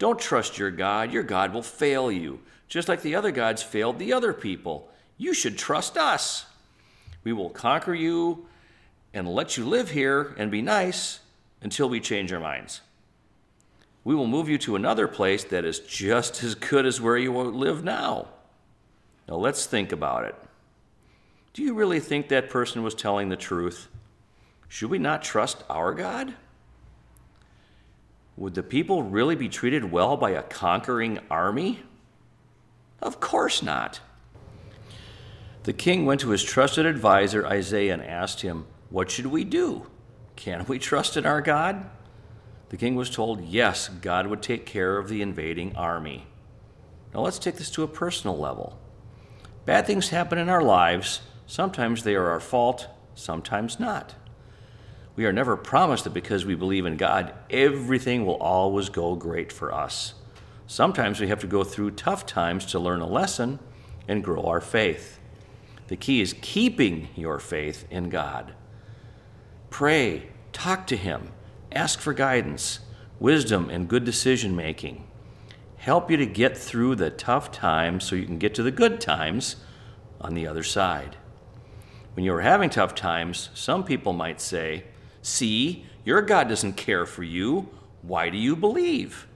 Don't 0.00 0.18
trust 0.18 0.58
your 0.58 0.72
God. 0.72 1.12
Your 1.12 1.22
God 1.22 1.54
will 1.54 1.62
fail 1.62 2.10
you, 2.10 2.40
just 2.66 2.88
like 2.88 3.02
the 3.02 3.14
other 3.14 3.30
gods 3.30 3.62
failed 3.62 4.00
the 4.00 4.12
other 4.12 4.32
people. 4.32 4.88
You 5.18 5.32
should 5.34 5.56
trust 5.56 5.96
us. 5.96 6.46
We 7.22 7.32
will 7.32 7.50
conquer 7.50 7.94
you 7.94 8.48
and 9.12 9.32
let 9.32 9.56
you 9.56 9.64
live 9.64 9.90
here 9.92 10.34
and 10.36 10.50
be 10.50 10.62
nice 10.62 11.20
until 11.62 11.88
we 11.88 12.00
change 12.00 12.32
our 12.32 12.40
minds 12.40 12.80
we 14.04 14.14
will 14.14 14.26
move 14.26 14.48
you 14.48 14.58
to 14.58 14.76
another 14.76 15.08
place 15.08 15.44
that 15.44 15.64
is 15.64 15.80
just 15.80 16.42
as 16.44 16.54
good 16.54 16.84
as 16.84 17.00
where 17.00 17.16
you 17.16 17.32
live 17.32 17.82
now. 17.82 18.28
Now 19.26 19.36
let's 19.36 19.64
think 19.64 19.92
about 19.92 20.26
it. 20.26 20.34
Do 21.54 21.62
you 21.62 21.72
really 21.74 22.00
think 22.00 22.28
that 22.28 22.50
person 22.50 22.82
was 22.82 22.94
telling 22.94 23.30
the 23.30 23.36
truth? 23.36 23.88
Should 24.68 24.90
we 24.90 24.98
not 24.98 25.22
trust 25.22 25.64
our 25.70 25.94
God? 25.94 26.34
Would 28.36 28.54
the 28.54 28.62
people 28.62 29.04
really 29.04 29.36
be 29.36 29.48
treated 29.48 29.90
well 29.90 30.16
by 30.16 30.30
a 30.30 30.42
conquering 30.42 31.20
army? 31.30 31.82
Of 33.00 33.20
course 33.20 33.62
not. 33.62 34.00
The 35.62 35.72
king 35.72 36.04
went 36.04 36.20
to 36.22 36.30
his 36.30 36.42
trusted 36.42 36.84
advisor 36.84 37.46
Isaiah 37.46 37.94
and 37.94 38.02
asked 38.02 38.42
him, 38.42 38.66
What 38.90 39.10
should 39.10 39.26
we 39.26 39.44
do? 39.44 39.86
Can 40.36 40.66
we 40.66 40.78
trust 40.78 41.16
in 41.16 41.24
our 41.24 41.40
God? 41.40 41.88
The 42.74 42.78
king 42.78 42.96
was 42.96 43.08
told, 43.08 43.44
Yes, 43.44 43.86
God 43.88 44.26
would 44.26 44.42
take 44.42 44.66
care 44.66 44.98
of 44.98 45.08
the 45.08 45.22
invading 45.22 45.76
army. 45.76 46.26
Now 47.14 47.20
let's 47.20 47.38
take 47.38 47.54
this 47.54 47.70
to 47.70 47.84
a 47.84 47.86
personal 47.86 48.36
level. 48.36 48.80
Bad 49.64 49.86
things 49.86 50.08
happen 50.08 50.38
in 50.38 50.48
our 50.48 50.60
lives. 50.60 51.20
Sometimes 51.46 52.02
they 52.02 52.16
are 52.16 52.30
our 52.30 52.40
fault, 52.40 52.88
sometimes 53.14 53.78
not. 53.78 54.16
We 55.14 55.24
are 55.24 55.32
never 55.32 55.56
promised 55.56 56.02
that 56.02 56.14
because 56.14 56.44
we 56.44 56.56
believe 56.56 56.84
in 56.84 56.96
God, 56.96 57.32
everything 57.48 58.26
will 58.26 58.38
always 58.38 58.88
go 58.88 59.14
great 59.14 59.52
for 59.52 59.72
us. 59.72 60.14
Sometimes 60.66 61.20
we 61.20 61.28
have 61.28 61.38
to 61.42 61.46
go 61.46 61.62
through 61.62 61.92
tough 61.92 62.26
times 62.26 62.66
to 62.66 62.80
learn 62.80 63.00
a 63.00 63.06
lesson 63.06 63.60
and 64.08 64.24
grow 64.24 64.42
our 64.42 64.60
faith. 64.60 65.20
The 65.86 65.96
key 65.96 66.20
is 66.20 66.34
keeping 66.42 67.06
your 67.14 67.38
faith 67.38 67.86
in 67.88 68.08
God. 68.08 68.52
Pray, 69.70 70.30
talk 70.52 70.88
to 70.88 70.96
Him, 70.96 71.30
ask 71.74 72.00
for 72.00 72.12
guidance, 72.12 72.80
wisdom, 73.18 73.70
and 73.70 73.88
good 73.88 74.04
decision 74.04 74.56
making. 74.56 75.06
Help 75.76 76.10
you 76.10 76.16
to 76.16 76.26
get 76.26 76.56
through 76.56 76.94
the 76.94 77.10
tough 77.10 77.52
times 77.52 78.04
so 78.04 78.16
you 78.16 78.24
can 78.24 78.38
get 78.38 78.54
to 78.54 78.62
the 78.62 78.70
good 78.70 79.00
times 79.00 79.56
on 80.20 80.34
the 80.34 80.46
other 80.46 80.62
side. 80.62 81.16
When 82.14 82.24
you're 82.24 82.40
having 82.40 82.70
tough 82.70 82.94
times, 82.94 83.50
some 83.54 83.84
people 83.84 84.12
might 84.12 84.40
say, 84.40 84.84
See, 85.20 85.84
your 86.04 86.22
God 86.22 86.48
doesn't 86.48 86.74
care 86.74 87.06
for 87.06 87.22
you. 87.22 87.68
Why 88.02 88.30
do 88.30 88.38
you 88.38 88.54
believe? 88.56 89.26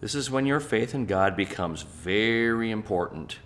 This 0.00 0.14
is 0.14 0.30
when 0.30 0.46
your 0.46 0.60
faith 0.60 0.94
in 0.94 1.06
God 1.06 1.36
becomes 1.36 1.82
very 1.82 2.70
important. 2.70 3.38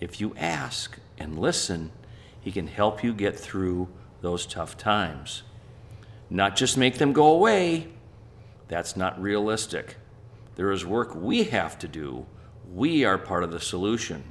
If 0.00 0.20
you 0.20 0.34
ask 0.36 0.98
and 1.18 1.38
listen, 1.38 1.92
He 2.40 2.50
can 2.52 2.66
help 2.66 3.04
you 3.04 3.12
get 3.12 3.38
through 3.38 3.88
those 4.20 4.46
tough 4.46 4.76
times. 4.76 5.42
Not 6.32 6.56
just 6.56 6.78
make 6.78 6.96
them 6.96 7.12
go 7.12 7.26
away, 7.26 7.88
that's 8.66 8.96
not 8.96 9.20
realistic. 9.20 9.96
There 10.54 10.72
is 10.72 10.82
work 10.82 11.14
we 11.14 11.44
have 11.44 11.78
to 11.80 11.86
do. 11.86 12.24
We 12.72 13.04
are 13.04 13.18
part 13.18 13.44
of 13.44 13.50
the 13.50 13.60
solution. 13.60 14.24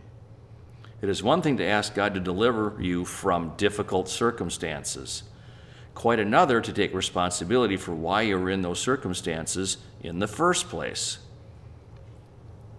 It 0.99 1.09
is 1.09 1.21
one 1.21 1.43
thing 1.43 1.57
to 1.57 1.63
ask 1.63 1.93
God 1.93 2.15
to 2.15 2.19
deliver 2.19 2.75
you 2.79 3.05
from 3.05 3.53
difficult 3.55 4.09
circumstances, 4.09 5.21
quite 5.93 6.19
another 6.19 6.59
to 6.59 6.73
take 6.73 6.91
responsibility 6.91 7.77
for 7.77 7.93
why 7.93 8.23
you're 8.23 8.49
in 8.49 8.63
those 8.63 8.79
circumstances 8.79 9.77
in 10.01 10.17
the 10.17 10.27
first 10.27 10.69
place. 10.69 11.19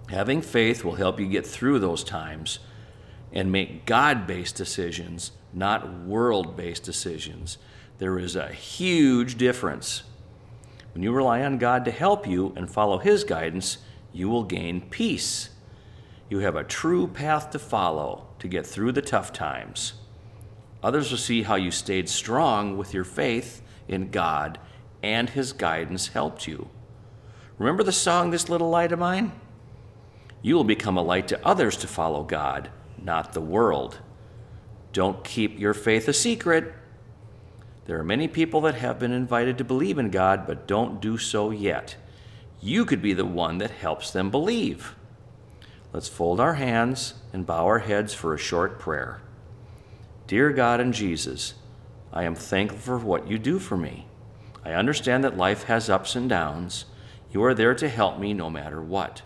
Having 0.09 0.43
faith 0.43 0.83
will 0.83 0.97
help 0.97 1.21
you 1.21 1.27
get 1.27 1.47
through 1.47 1.79
those 1.79 2.03
times 2.03 2.59
and 3.33 3.53
make 3.53 3.87
God 3.87 4.27
based 4.27 4.57
decisions, 4.57 5.31
not 5.53 6.01
world 6.01 6.57
based 6.57 6.83
decisions. 6.83 7.59
There 7.99 8.19
is 8.19 8.37
a 8.37 8.53
huge 8.53 9.37
difference. 9.37 10.03
When 10.95 11.03
you 11.03 11.13
rely 11.13 11.43
on 11.43 11.59
God 11.59 11.85
to 11.85 11.91
help 11.91 12.27
you 12.27 12.53
and 12.57 12.71
follow 12.71 12.99
His 12.99 13.25
guidance, 13.25 13.79
you 14.13 14.29
will 14.29 14.45
gain 14.45 14.83
peace. 14.83 15.51
You 16.29 16.39
have 16.41 16.57
a 16.57 16.65
true 16.65 17.07
path 17.07 17.51
to 17.51 17.59
follow 17.59 18.27
to 18.39 18.49
get 18.49 18.67
through 18.67 18.93
the 18.93 19.03
tough 19.03 19.33
times. 19.33 19.95
Others 20.83 21.11
will 21.11 21.19
see 21.19 21.43
how 21.43 21.55
you 21.55 21.71
stayed 21.71 22.09
strong 22.09 22.77
with 22.77 22.93
your 22.93 23.05
faith 23.05 23.63
in 23.89 24.11
God 24.11 24.59
and 25.03 25.31
His 25.31 25.53
guidance 25.53 26.09
helped 26.09 26.47
you. 26.47 26.69
Remember 27.59 27.83
the 27.83 27.93
song, 27.93 28.31
This 28.31 28.49
Little 28.49 28.71
Light 28.71 28.93
of 28.93 28.99
Mine? 28.99 29.33
You 30.43 30.57
will 30.57 30.65
become 30.65 30.97
a 30.97 31.03
light 31.03 31.29
to 31.29 31.47
others 31.47 31.77
to 31.79 31.87
follow 31.87 32.25
God 32.25 32.71
not 33.05 33.33
the 33.33 33.41
world. 33.41 33.99
Don't 34.93 35.25
keep 35.25 35.59
your 35.59 35.75
faith 35.75 36.09
a 36.09 36.13
secret. 36.13 36.75
There 37.85 37.99
are 37.99 38.05
many 38.05 38.29
people 38.29 38.61
that 38.63 38.77
have 38.77 38.99
been 38.99 39.13
invited 39.13 39.59
to 39.59 39.65
believe 39.65 39.99
in 39.99 40.11
God, 40.11 40.47
but 40.47 40.69
don't 40.69 41.01
do 41.01 41.19
so 41.19 41.51
yet. 41.51 41.97
You 42.61 42.85
could 42.85 43.03
be 43.03 43.13
the 43.13 43.27
one 43.27 43.59
that 43.59 43.73
helps 43.73 44.11
them 44.13 44.31
believe. 44.31 44.95
Let's 45.93 46.09
fold 46.09 46.39
our 46.39 46.55
hands 46.55 47.15
and 47.33 47.45
bow 47.45 47.67
our 47.67 47.81
heads 47.81 48.15
for 48.15 48.33
a 48.33 48.39
short 48.39 48.79
prayer. 48.79 49.21
Dear 50.29 50.53
God 50.53 50.81
and 50.81 50.95
Jesus, 50.95 51.55
I 52.13 52.23
am 52.23 52.37
thankful 52.37 52.79
for 52.79 52.99
what 52.99 53.27
you 53.27 53.39
do 53.39 53.59
for 53.59 53.77
me. 53.77 54.07
I 54.65 54.73
understand 54.73 55.25
that 55.25 55.37
life 55.37 55.65
has 55.65 55.91
ups 55.91 56.15
and 56.15 56.29
downs. 56.29 56.85
You 57.33 57.43
are 57.43 57.55
there 57.55 57.75
to 57.75 57.89
help 57.89 58.19
me 58.19 58.33
no 58.33 58.49
matter 58.49 58.81
what. 58.81 59.23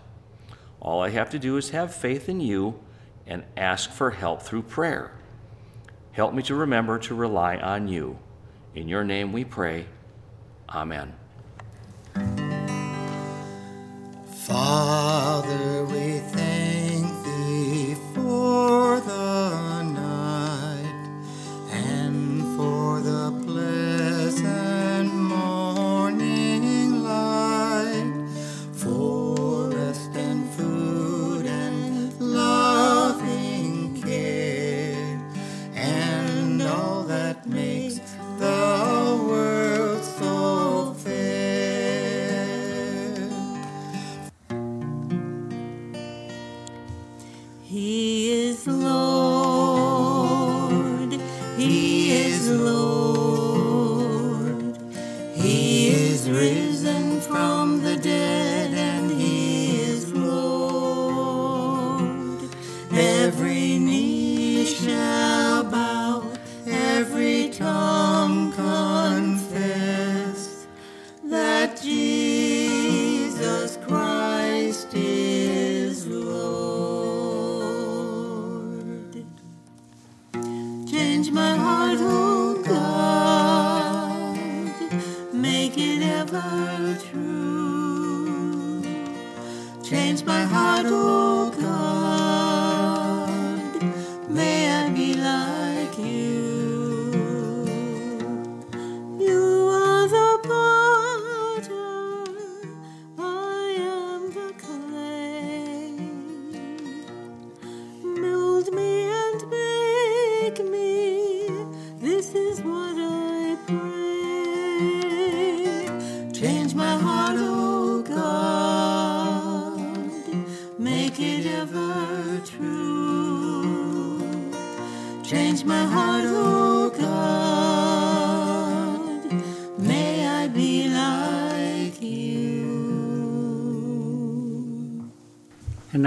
All 0.81 1.01
I 1.01 1.11
have 1.11 1.29
to 1.29 1.39
do 1.39 1.57
is 1.57 1.69
have 1.69 1.93
faith 1.93 2.27
in 2.27 2.41
you 2.41 2.79
and 3.27 3.43
ask 3.55 3.91
for 3.91 4.11
help 4.11 4.41
through 4.41 4.63
prayer. 4.63 5.11
Help 6.13 6.33
me 6.33 6.41
to 6.43 6.55
remember 6.55 6.97
to 6.97 7.13
rely 7.13 7.57
on 7.57 7.87
you. 7.87 8.17
In 8.77 8.87
your 8.87 9.03
name 9.03 9.33
we 9.33 9.43
pray. 9.43 9.87
Amen. 10.69 11.11
Father, 14.45 15.76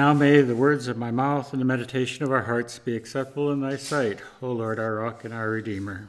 now 0.01 0.15
may 0.15 0.41
the 0.41 0.57
words 0.57 0.89
of 0.89 0.97
my 0.97 1.11
mouth 1.11 1.53
and 1.53 1.61
the 1.61 1.67
meditation 1.67 2.25
of 2.25 2.33
our 2.33 2.45
hearts 2.45 2.79
be 2.79 2.97
acceptable 2.97 3.53
in 3.53 3.61
thy 3.61 3.77
sight, 3.77 4.19
O 4.41 4.51
Lord, 4.51 4.79
our 4.79 4.95
rock 4.95 5.27
and 5.27 5.35
our 5.35 5.51
redeemer. 5.51 6.09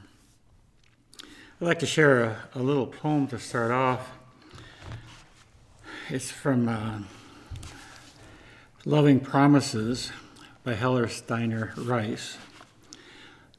I'd 1.59 1.67
like 1.67 1.79
to 1.79 1.85
share 1.85 2.23
a, 2.23 2.37
a 2.55 2.59
little 2.59 2.87
poem 2.87 3.27
to 3.27 3.37
start 3.37 3.69
off. 3.69 4.13
It's 6.07 6.31
from 6.31 6.69
uh, 6.69 6.99
Loving 8.85 9.19
Promises 9.19 10.13
by 10.63 10.75
Helen 10.75 11.09
Steiner 11.09 11.73
Rice. 11.75 12.37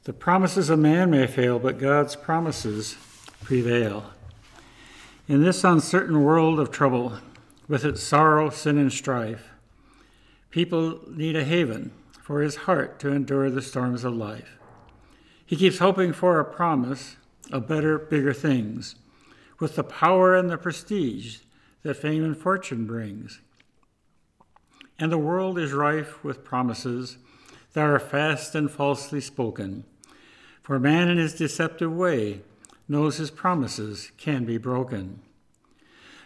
The 0.05 0.13
promises 0.13 0.71
of 0.71 0.79
man 0.79 1.11
may 1.11 1.27
fail, 1.27 1.59
but 1.59 1.77
God's 1.77 2.15
promises 2.15 2.97
prevail. 3.43 4.09
In 5.27 5.43
this 5.43 5.63
uncertain 5.63 6.23
world 6.23 6.59
of 6.59 6.71
trouble, 6.71 7.19
with 7.67 7.85
its 7.85 8.01
sorrow, 8.01 8.49
sin, 8.49 8.79
and 8.79 8.91
strife, 8.91 9.52
people 10.53 10.99
need 11.07 11.35
a 11.35 11.43
haven 11.43 11.91
for 12.21 12.41
his 12.43 12.55
heart 12.67 12.99
to 12.99 13.11
endure 13.11 13.49
the 13.49 13.59
storms 13.59 14.03
of 14.03 14.13
life. 14.13 14.59
He 15.43 15.55
keeps 15.55 15.79
hoping 15.79 16.13
for 16.13 16.39
a 16.39 16.45
promise 16.45 17.15
of 17.51 17.67
better, 17.67 17.97
bigger 17.97 18.33
things, 18.33 18.93
with 19.59 19.75
the 19.75 19.83
power 19.83 20.35
and 20.35 20.51
the 20.51 20.57
prestige 20.59 21.37
that 21.81 21.95
fame 21.95 22.23
and 22.23 22.37
fortune 22.37 22.85
brings. 22.85 23.41
And 24.99 25.11
the 25.11 25.17
world 25.17 25.57
is 25.57 25.73
rife 25.73 26.23
with 26.23 26.43
promises 26.43 27.17
that 27.73 27.89
are 27.89 27.97
fast 27.97 28.53
and 28.53 28.69
falsely 28.69 29.21
spoken. 29.21 29.85
For 30.61 30.77
man 30.77 31.09
in 31.09 31.17
his 31.17 31.33
deceptive 31.33 31.91
way 31.91 32.41
knows 32.87 33.17
his 33.17 33.31
promises 33.31 34.11
can 34.17 34.45
be 34.45 34.59
broken. 34.59 35.19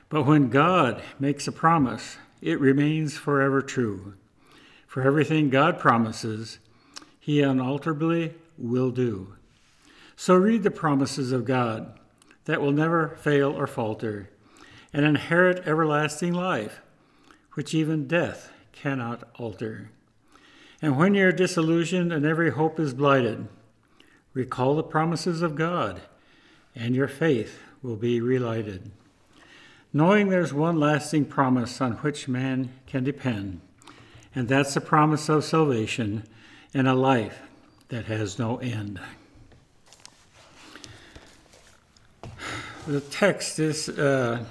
But 0.09 0.23
when 0.23 0.49
God 0.49 1.01
makes 1.17 1.47
a 1.47 1.53
promise, 1.53 2.17
it 2.41 2.59
remains 2.59 3.17
forever 3.17 3.61
true. 3.61 4.15
For 4.87 5.01
everything 5.01 5.49
God 5.49 5.79
promises, 5.79 6.59
he 7.19 7.41
unalterably 7.41 8.33
will 8.57 8.91
do. 8.91 9.35
So 10.15 10.35
read 10.35 10.63
the 10.63 10.71
promises 10.71 11.31
of 11.31 11.45
God 11.45 11.99
that 12.45 12.61
will 12.61 12.71
never 12.71 13.09
fail 13.21 13.51
or 13.51 13.67
falter, 13.67 14.29
and 14.93 15.05
inherit 15.05 15.67
everlasting 15.67 16.33
life, 16.33 16.81
which 17.53 17.75
even 17.75 18.07
death 18.07 18.51
cannot 18.71 19.23
alter. 19.35 19.91
And 20.81 20.97
when 20.97 21.13
you're 21.13 21.31
disillusioned 21.31 22.13
and 22.13 22.25
every 22.25 22.51
hope 22.51 22.79
is 22.79 22.93
blighted, 22.93 23.47
recall 24.33 24.75
the 24.75 24.83
promises 24.83 25.41
of 25.41 25.55
God, 25.55 26.01
and 26.75 26.95
your 26.95 27.07
faith 27.07 27.59
will 27.81 27.95
be 27.95 28.21
relighted. 28.21 28.91
Knowing 29.97 30.29
there's 30.29 30.53
one 30.53 30.79
lasting 30.79 31.25
promise 31.25 31.81
on 31.81 31.93
which 31.93 32.27
man 32.27 32.69
can 32.85 33.03
depend, 33.03 33.59
and 34.35 34.47
that's 34.47 34.75
the 34.75 34.79
promise 34.79 35.27
of 35.27 35.43
salvation 35.43 36.23
and 36.71 36.87
a 36.87 36.93
life 36.93 37.41
that 37.89 38.05
has 38.05 38.37
no 38.37 38.57
end. 38.57 38.99
The 42.85 43.01
text 43.01 43.57
is 43.57 43.89
uh, 43.89 44.45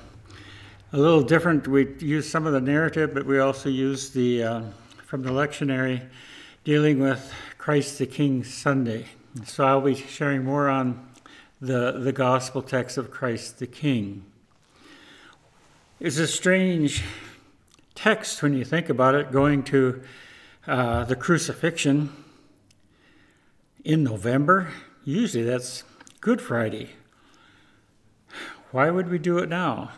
a 0.93 0.99
little 0.99 1.23
different. 1.23 1.69
We 1.69 1.95
use 2.01 2.29
some 2.29 2.45
of 2.45 2.53
the 2.53 2.61
narrative, 2.61 3.15
but 3.15 3.25
we 3.25 3.39
also 3.39 3.69
use 3.69 4.11
the 4.11 4.43
uh, 4.43 4.63
from 5.05 5.23
the 5.23 5.31
lectionary 5.31 6.03
dealing 6.65 6.99
with 6.99 7.33
Christ 7.57 8.01
the 8.01 8.07
King 8.07 8.43
Sunday. 8.43 9.07
So 9.45 9.65
I'll 9.65 9.81
be 9.81 9.95
sharing 9.95 10.43
more 10.43 10.69
on 10.69 11.09
the 11.61 11.93
the 11.93 12.11
gospel 12.11 12.63
text 12.63 12.99
of 12.99 13.13
Christ 13.13 13.61
the 13.61 13.69
King. 13.69 14.25
It's 15.99 16.19
a 16.19 16.27
strange 16.27 17.03
text 17.95 18.43
when 18.43 18.53
you 18.53 18.67
think 18.67 18.91
about 18.91 19.15
it, 19.15 19.33
going 19.33 19.63
to 19.65 20.03
uh, 20.67 21.05
the 21.05 21.17
crucifixion 21.17 22.13
in 23.83 24.05
November. 24.05 24.69
Usually 25.05 25.43
that's 25.43 25.85
Good 26.21 26.43
Friday. 26.43 26.91
Why 28.73 28.91
would 28.91 29.09
we 29.09 29.19
do 29.19 29.39
it 29.39 29.49
now 29.49 29.93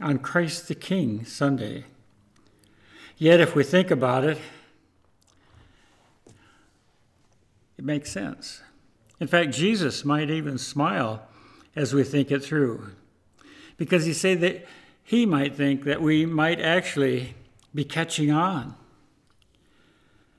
on 0.00 0.20
Christ 0.20 0.66
the 0.68 0.74
King 0.74 1.26
Sunday? 1.26 1.84
Yet, 3.18 3.38
if 3.38 3.54
we 3.54 3.64
think 3.64 3.90
about 3.90 4.24
it, 4.24 4.38
it 7.76 7.84
makes 7.84 8.10
sense. 8.10 8.62
In 9.20 9.26
fact, 9.26 9.52
Jesus 9.52 10.06
might 10.06 10.30
even 10.30 10.56
smile 10.56 11.28
as 11.76 11.92
we 11.92 12.02
think 12.02 12.30
it 12.30 12.42
through. 12.42 12.92
Because 13.76 14.06
he 14.06 14.14
said 14.14 14.40
that 14.40 14.66
he 15.04 15.26
might 15.26 15.54
think 15.54 15.84
that 15.84 16.00
we 16.00 16.24
might 16.24 16.60
actually 16.60 17.34
be 17.74 17.84
catching 17.84 18.30
on. 18.30 18.74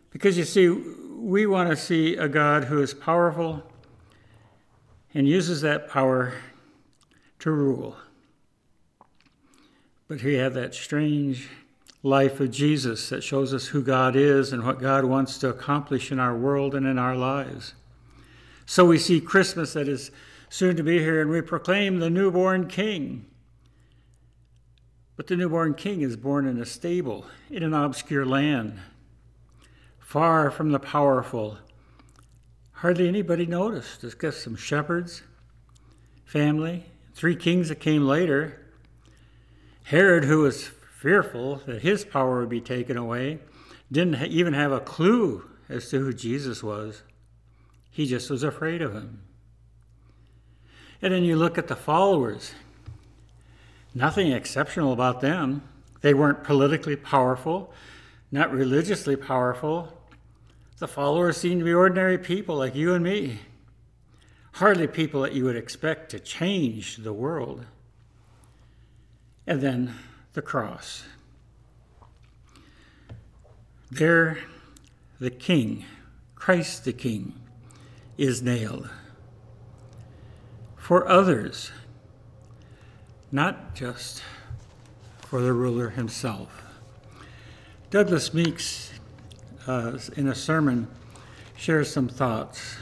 Because 0.09 0.37
you 0.37 0.43
see, 0.43 0.69
we 0.69 1.45
want 1.45 1.69
to 1.69 1.75
see 1.75 2.15
a 2.15 2.27
God 2.27 2.65
who 2.65 2.81
is 2.81 2.93
powerful 2.93 3.63
and 5.13 5.27
uses 5.27 5.61
that 5.61 5.87
power 5.87 6.33
to 7.39 7.51
rule. 7.51 7.95
But 10.07 10.23
we 10.23 10.35
have 10.35 10.53
that 10.55 10.73
strange 10.73 11.47
life 12.01 12.39
of 12.39 12.51
Jesus 12.51 13.09
that 13.09 13.23
shows 13.23 13.53
us 13.53 13.67
who 13.67 13.81
God 13.81 14.15
is 14.15 14.51
and 14.51 14.63
what 14.63 14.79
God 14.79 15.05
wants 15.05 15.37
to 15.39 15.49
accomplish 15.49 16.11
in 16.11 16.19
our 16.19 16.35
world 16.35 16.75
and 16.75 16.85
in 16.85 16.99
our 16.99 17.15
lives. 17.15 17.73
So 18.65 18.85
we 18.85 18.97
see 18.97 19.21
Christmas 19.21 19.73
that 19.73 19.87
is 19.87 20.11
soon 20.49 20.75
to 20.75 20.83
be 20.83 20.99
here, 20.99 21.21
and 21.21 21.29
we 21.29 21.41
proclaim 21.41 21.99
the 21.99 22.09
newborn 22.09 22.67
King. 22.67 23.25
But 25.17 25.27
the 25.27 25.35
newborn 25.35 25.75
King 25.75 26.01
is 26.01 26.17
born 26.17 26.45
in 26.45 26.59
a 26.59 26.65
stable 26.65 27.25
in 27.49 27.63
an 27.63 27.73
obscure 27.73 28.25
land, 28.25 28.79
far 29.99 30.51
from 30.51 30.71
the 30.71 30.79
powerful. 30.79 31.57
Hardly 32.73 33.07
anybody 33.07 33.45
noticed. 33.45 34.01
Just 34.01 34.43
some 34.43 34.57
shepherds, 34.57 35.23
family, 36.25 36.85
three 37.13 37.35
kings 37.35 37.69
that 37.69 37.79
came 37.79 38.05
later. 38.05 38.61
Herod, 39.83 40.25
who 40.25 40.39
was 40.39 40.69
fearful 40.99 41.57
that 41.65 41.81
his 41.81 42.03
power 42.03 42.41
would 42.41 42.49
be 42.49 42.61
taken 42.61 42.97
away, 42.97 43.39
didn't 43.91 44.21
even 44.25 44.53
have 44.53 44.71
a 44.71 44.79
clue 44.79 45.49
as 45.69 45.89
to 45.89 45.99
who 45.99 46.11
Jesus 46.13 46.61
was. 46.61 47.03
He 47.89 48.05
just 48.05 48.29
was 48.29 48.43
afraid 48.43 48.81
of 48.81 48.93
him. 48.93 49.21
And 51.01 51.13
then 51.13 51.23
you 51.23 51.37
look 51.37 51.57
at 51.57 51.67
the 51.67 51.75
followers. 51.75 52.53
Nothing 53.95 54.31
exceptional 54.31 54.93
about 54.93 55.21
them. 55.21 55.63
They 56.01 56.13
weren't 56.13 56.43
politically 56.43 56.95
powerful, 56.95 57.73
not 58.31 58.51
religiously 58.51 59.15
powerful. 59.15 59.99
The 60.77 60.87
followers 60.87 61.37
seemed 61.37 61.61
to 61.61 61.65
be 61.65 61.73
ordinary 61.73 62.19
people 62.19 62.57
like 62.57 62.75
you 62.75 62.93
and 62.93 63.03
me 63.03 63.39
hardly 64.55 64.87
people 64.87 65.21
that 65.21 65.33
you 65.33 65.43
would 65.43 65.57
expect 65.57 66.09
to 66.09 66.19
change 66.19 66.97
the 66.97 67.11
world. 67.11 67.65
And 69.45 69.59
then 69.59 69.95
the 70.31 70.41
cross. 70.41 71.03
There, 73.91 74.39
the 75.19 75.29
King, 75.29 75.85
Christ 76.35 76.85
the 76.85 76.93
King, 76.93 77.33
is 78.17 78.41
nailed. 78.41 78.89
For 80.77 81.05
others, 81.07 81.71
not 83.35 83.75
just 83.75 84.23
for 85.19 85.41
the 85.41 85.51
ruler 85.51 85.89
himself. 85.89 86.63
Douglas 87.89 88.33
Meeks, 88.33 88.93
uh, 89.67 89.99
in 90.15 90.29
a 90.29 90.33
sermon, 90.33 90.87
shares 91.57 91.91
some 91.91 92.07
thoughts. 92.07 92.77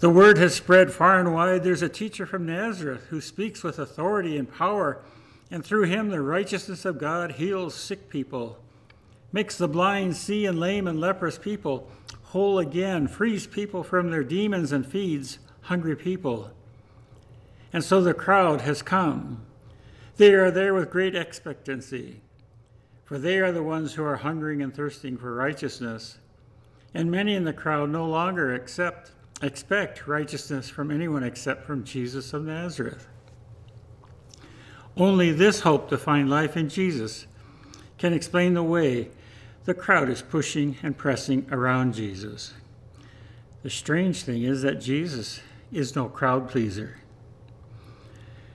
The 0.00 0.10
word 0.10 0.36
has 0.36 0.54
spread 0.54 0.92
far 0.92 1.18
and 1.18 1.32
wide. 1.32 1.64
There's 1.64 1.80
a 1.80 1.88
teacher 1.88 2.26
from 2.26 2.44
Nazareth 2.44 3.06
who 3.08 3.22
speaks 3.22 3.62
with 3.62 3.78
authority 3.78 4.36
and 4.36 4.52
power, 4.52 5.02
and 5.50 5.64
through 5.64 5.84
him 5.84 6.10
the 6.10 6.20
righteousness 6.20 6.84
of 6.84 6.98
God 6.98 7.32
heals 7.32 7.74
sick 7.74 8.10
people, 8.10 8.58
makes 9.32 9.56
the 9.56 9.66
blind 9.66 10.14
see 10.14 10.44
and 10.44 10.60
lame 10.60 10.86
and 10.86 11.00
leprous 11.00 11.38
people 11.38 11.90
whole 12.24 12.58
again, 12.58 13.08
frees 13.08 13.46
people 13.46 13.82
from 13.82 14.10
their 14.10 14.22
demons, 14.22 14.72
and 14.72 14.86
feeds 14.86 15.38
hungry 15.62 15.96
people. 15.96 16.52
And 17.72 17.84
so 17.84 18.00
the 18.00 18.14
crowd 18.14 18.62
has 18.62 18.82
come. 18.82 19.42
They 20.16 20.34
are 20.34 20.50
there 20.50 20.74
with 20.74 20.90
great 20.90 21.14
expectancy, 21.14 22.20
for 23.04 23.18
they 23.18 23.38
are 23.38 23.52
the 23.52 23.62
ones 23.62 23.94
who 23.94 24.04
are 24.04 24.16
hungering 24.16 24.60
and 24.60 24.74
thirsting 24.74 25.16
for 25.16 25.34
righteousness. 25.34 26.18
And 26.92 27.10
many 27.10 27.34
in 27.34 27.44
the 27.44 27.52
crowd 27.52 27.90
no 27.90 28.06
longer 28.06 28.54
accept 28.54 29.12
expect 29.42 30.06
righteousness 30.06 30.68
from 30.68 30.90
anyone 30.90 31.22
except 31.22 31.64
from 31.64 31.84
Jesus 31.84 32.34
of 32.34 32.44
Nazareth. 32.44 33.06
Only 34.96 35.32
this 35.32 35.60
hope 35.60 35.88
to 35.88 35.96
find 35.96 36.28
life 36.28 36.56
in 36.56 36.68
Jesus 36.68 37.26
can 37.96 38.12
explain 38.12 38.54
the 38.54 38.62
way 38.62 39.08
the 39.64 39.74
crowd 39.74 40.10
is 40.10 40.20
pushing 40.20 40.76
and 40.82 40.96
pressing 40.96 41.46
around 41.50 41.94
Jesus. 41.94 42.54
The 43.62 43.70
strange 43.70 44.22
thing 44.22 44.42
is 44.42 44.62
that 44.62 44.80
Jesus 44.80 45.40
is 45.72 45.94
no 45.94 46.08
crowd 46.08 46.48
pleaser. 46.48 46.98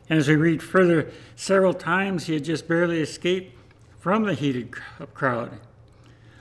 And 0.09 0.19
as 0.19 0.27
we 0.27 0.35
read 0.35 0.61
further, 0.61 1.11
several 1.35 1.73
times 1.73 2.25
he 2.25 2.33
had 2.33 2.43
just 2.43 2.67
barely 2.67 3.01
escaped 3.01 3.57
from 3.99 4.23
the 4.23 4.35
heated 4.35 4.71
crowd. 5.13 5.59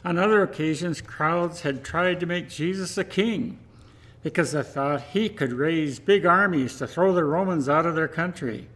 On 0.05 0.19
other 0.19 0.43
occasions, 0.43 1.01
crowds 1.01 1.62
had 1.62 1.83
tried 1.83 2.21
to 2.21 2.27
make 2.27 2.51
Jesus 2.51 2.99
a 2.99 3.05
king 3.05 3.59
because 4.23 4.53
they 4.53 4.62
thought 4.62 5.01
he 5.12 5.29
could 5.29 5.53
raise 5.53 5.99
big 5.99 6.27
armies 6.27 6.77
to 6.77 6.87
throw 6.87 7.12
the 7.15 7.25
Romans 7.25 7.69
out 7.69 7.87
of 7.87 7.95
their 7.95 8.09
country. 8.09 8.69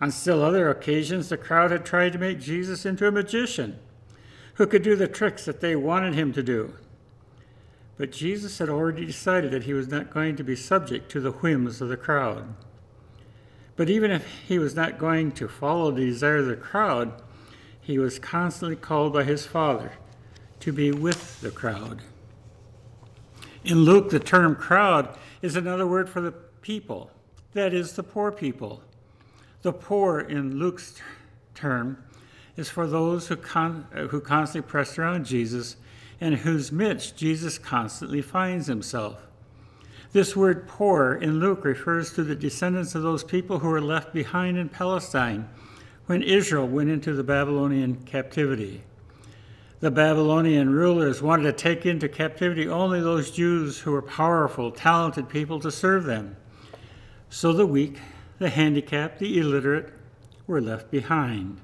On 0.00 0.12
still 0.12 0.44
other 0.44 0.70
occasions, 0.70 1.28
the 1.28 1.36
crowd 1.36 1.72
had 1.72 1.84
tried 1.84 2.12
to 2.12 2.18
make 2.18 2.40
Jesus 2.40 2.86
into 2.86 3.06
a 3.06 3.12
magician 3.12 3.78
who 4.54 4.66
could 4.66 4.82
do 4.82 4.94
the 4.94 5.08
tricks 5.08 5.44
that 5.44 5.60
they 5.60 5.74
wanted 5.74 6.14
him 6.14 6.32
to 6.32 6.42
do. 6.42 6.74
But 7.96 8.12
Jesus 8.12 8.58
had 8.58 8.68
already 8.68 9.06
decided 9.06 9.50
that 9.50 9.64
he 9.64 9.72
was 9.72 9.88
not 9.88 10.12
going 10.12 10.36
to 10.36 10.44
be 10.44 10.54
subject 10.54 11.10
to 11.12 11.20
the 11.20 11.32
whims 11.32 11.80
of 11.80 11.88
the 11.88 11.96
crowd. 11.96 12.54
But 13.78 13.88
even 13.88 14.10
if 14.10 14.26
he 14.48 14.58
was 14.58 14.74
not 14.74 14.98
going 14.98 15.30
to 15.32 15.46
follow 15.46 15.92
the 15.92 16.04
desire 16.04 16.38
of 16.38 16.46
the 16.46 16.56
crowd, 16.56 17.22
he 17.80 17.96
was 17.96 18.18
constantly 18.18 18.74
called 18.74 19.12
by 19.12 19.22
his 19.22 19.46
Father 19.46 19.92
to 20.58 20.72
be 20.72 20.90
with 20.90 21.40
the 21.40 21.52
crowd. 21.52 22.02
In 23.62 23.78
Luke, 23.78 24.10
the 24.10 24.18
term 24.18 24.56
crowd 24.56 25.16
is 25.42 25.54
another 25.54 25.86
word 25.86 26.10
for 26.10 26.20
the 26.20 26.32
people, 26.32 27.12
that 27.52 27.72
is, 27.72 27.92
the 27.92 28.02
poor 28.02 28.32
people. 28.32 28.82
The 29.62 29.72
poor, 29.72 30.18
in 30.18 30.58
Luke's 30.58 30.96
term, 31.54 32.02
is 32.56 32.68
for 32.68 32.88
those 32.88 33.28
who, 33.28 33.36
con- 33.36 33.86
who 34.10 34.20
constantly 34.20 34.68
press 34.68 34.98
around 34.98 35.24
Jesus 35.24 35.76
and 36.20 36.38
whose 36.38 36.72
midst 36.72 37.16
Jesus 37.16 37.58
constantly 37.58 38.22
finds 38.22 38.66
himself. 38.66 39.27
This 40.12 40.34
word 40.34 40.66
poor 40.66 41.14
in 41.14 41.38
Luke 41.38 41.64
refers 41.64 42.12
to 42.14 42.24
the 42.24 42.34
descendants 42.34 42.94
of 42.94 43.02
those 43.02 43.22
people 43.22 43.58
who 43.58 43.68
were 43.68 43.80
left 43.80 44.14
behind 44.14 44.56
in 44.56 44.70
Palestine 44.70 45.48
when 46.06 46.22
Israel 46.22 46.66
went 46.66 46.88
into 46.88 47.12
the 47.12 47.22
Babylonian 47.22 47.96
captivity. 48.04 48.82
The 49.80 49.90
Babylonian 49.90 50.70
rulers 50.70 51.20
wanted 51.20 51.44
to 51.44 51.52
take 51.52 51.84
into 51.84 52.08
captivity 52.08 52.66
only 52.66 53.00
those 53.00 53.30
Jews 53.30 53.80
who 53.80 53.92
were 53.92 54.02
powerful, 54.02 54.72
talented 54.72 55.28
people 55.28 55.60
to 55.60 55.70
serve 55.70 56.04
them. 56.04 56.36
So 57.28 57.52
the 57.52 57.66
weak, 57.66 57.98
the 58.38 58.48
handicapped, 58.48 59.18
the 59.18 59.38
illiterate 59.38 59.92
were 60.46 60.62
left 60.62 60.90
behind. 60.90 61.60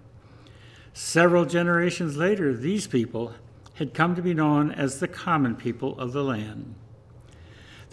Several 0.93 1.47
generations 1.47 2.19
later, 2.19 2.55
these 2.55 2.87
people 2.87 3.33
had 3.77 3.95
come 3.95 4.15
to 4.15 4.23
be 4.23 4.35
known 4.35 4.71
as 4.71 5.01
the 5.01 5.09
common 5.09 5.57
people 5.57 5.99
of 5.99 6.13
the 6.13 6.23
land. 6.23 6.75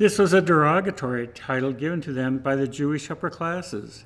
This 0.02 0.18
was 0.18 0.34
a 0.34 0.42
derogatory 0.42 1.28
title 1.28 1.74
given 1.74 2.02
to 2.02 2.12
them 2.12 2.40
by 2.40 2.56
the 2.56 2.68
Jewish 2.68 3.12
upper 3.12 3.30
classes. 3.30 4.06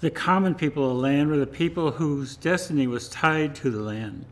The 0.00 0.10
common 0.10 0.56
people 0.56 0.82
of 0.90 0.96
the 0.96 1.00
land 1.00 1.30
were 1.30 1.36
the 1.36 1.46
people 1.46 1.92
whose 1.92 2.34
destiny 2.34 2.88
was 2.88 3.08
tied 3.08 3.54
to 3.54 3.70
the 3.70 3.82
land. 3.82 4.24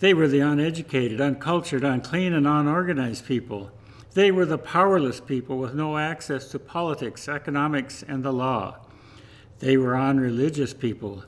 They 0.00 0.12
were 0.12 0.26
the 0.26 0.40
uneducated, 0.40 1.20
uncultured, 1.20 1.84
unclean, 1.84 2.32
and 2.32 2.44
unorganized 2.44 3.24
people. 3.24 3.70
They 4.14 4.32
were 4.32 4.46
the 4.46 4.58
powerless 4.58 5.20
people 5.20 5.58
with 5.58 5.74
no 5.74 5.96
access 5.96 6.50
to 6.50 6.58
politics, 6.58 7.28
economics, 7.28 8.02
and 8.02 8.24
the 8.24 8.32
law. 8.32 8.78
They 9.60 9.76
were 9.76 9.96
unreligious 9.96 10.74
people 10.74 11.22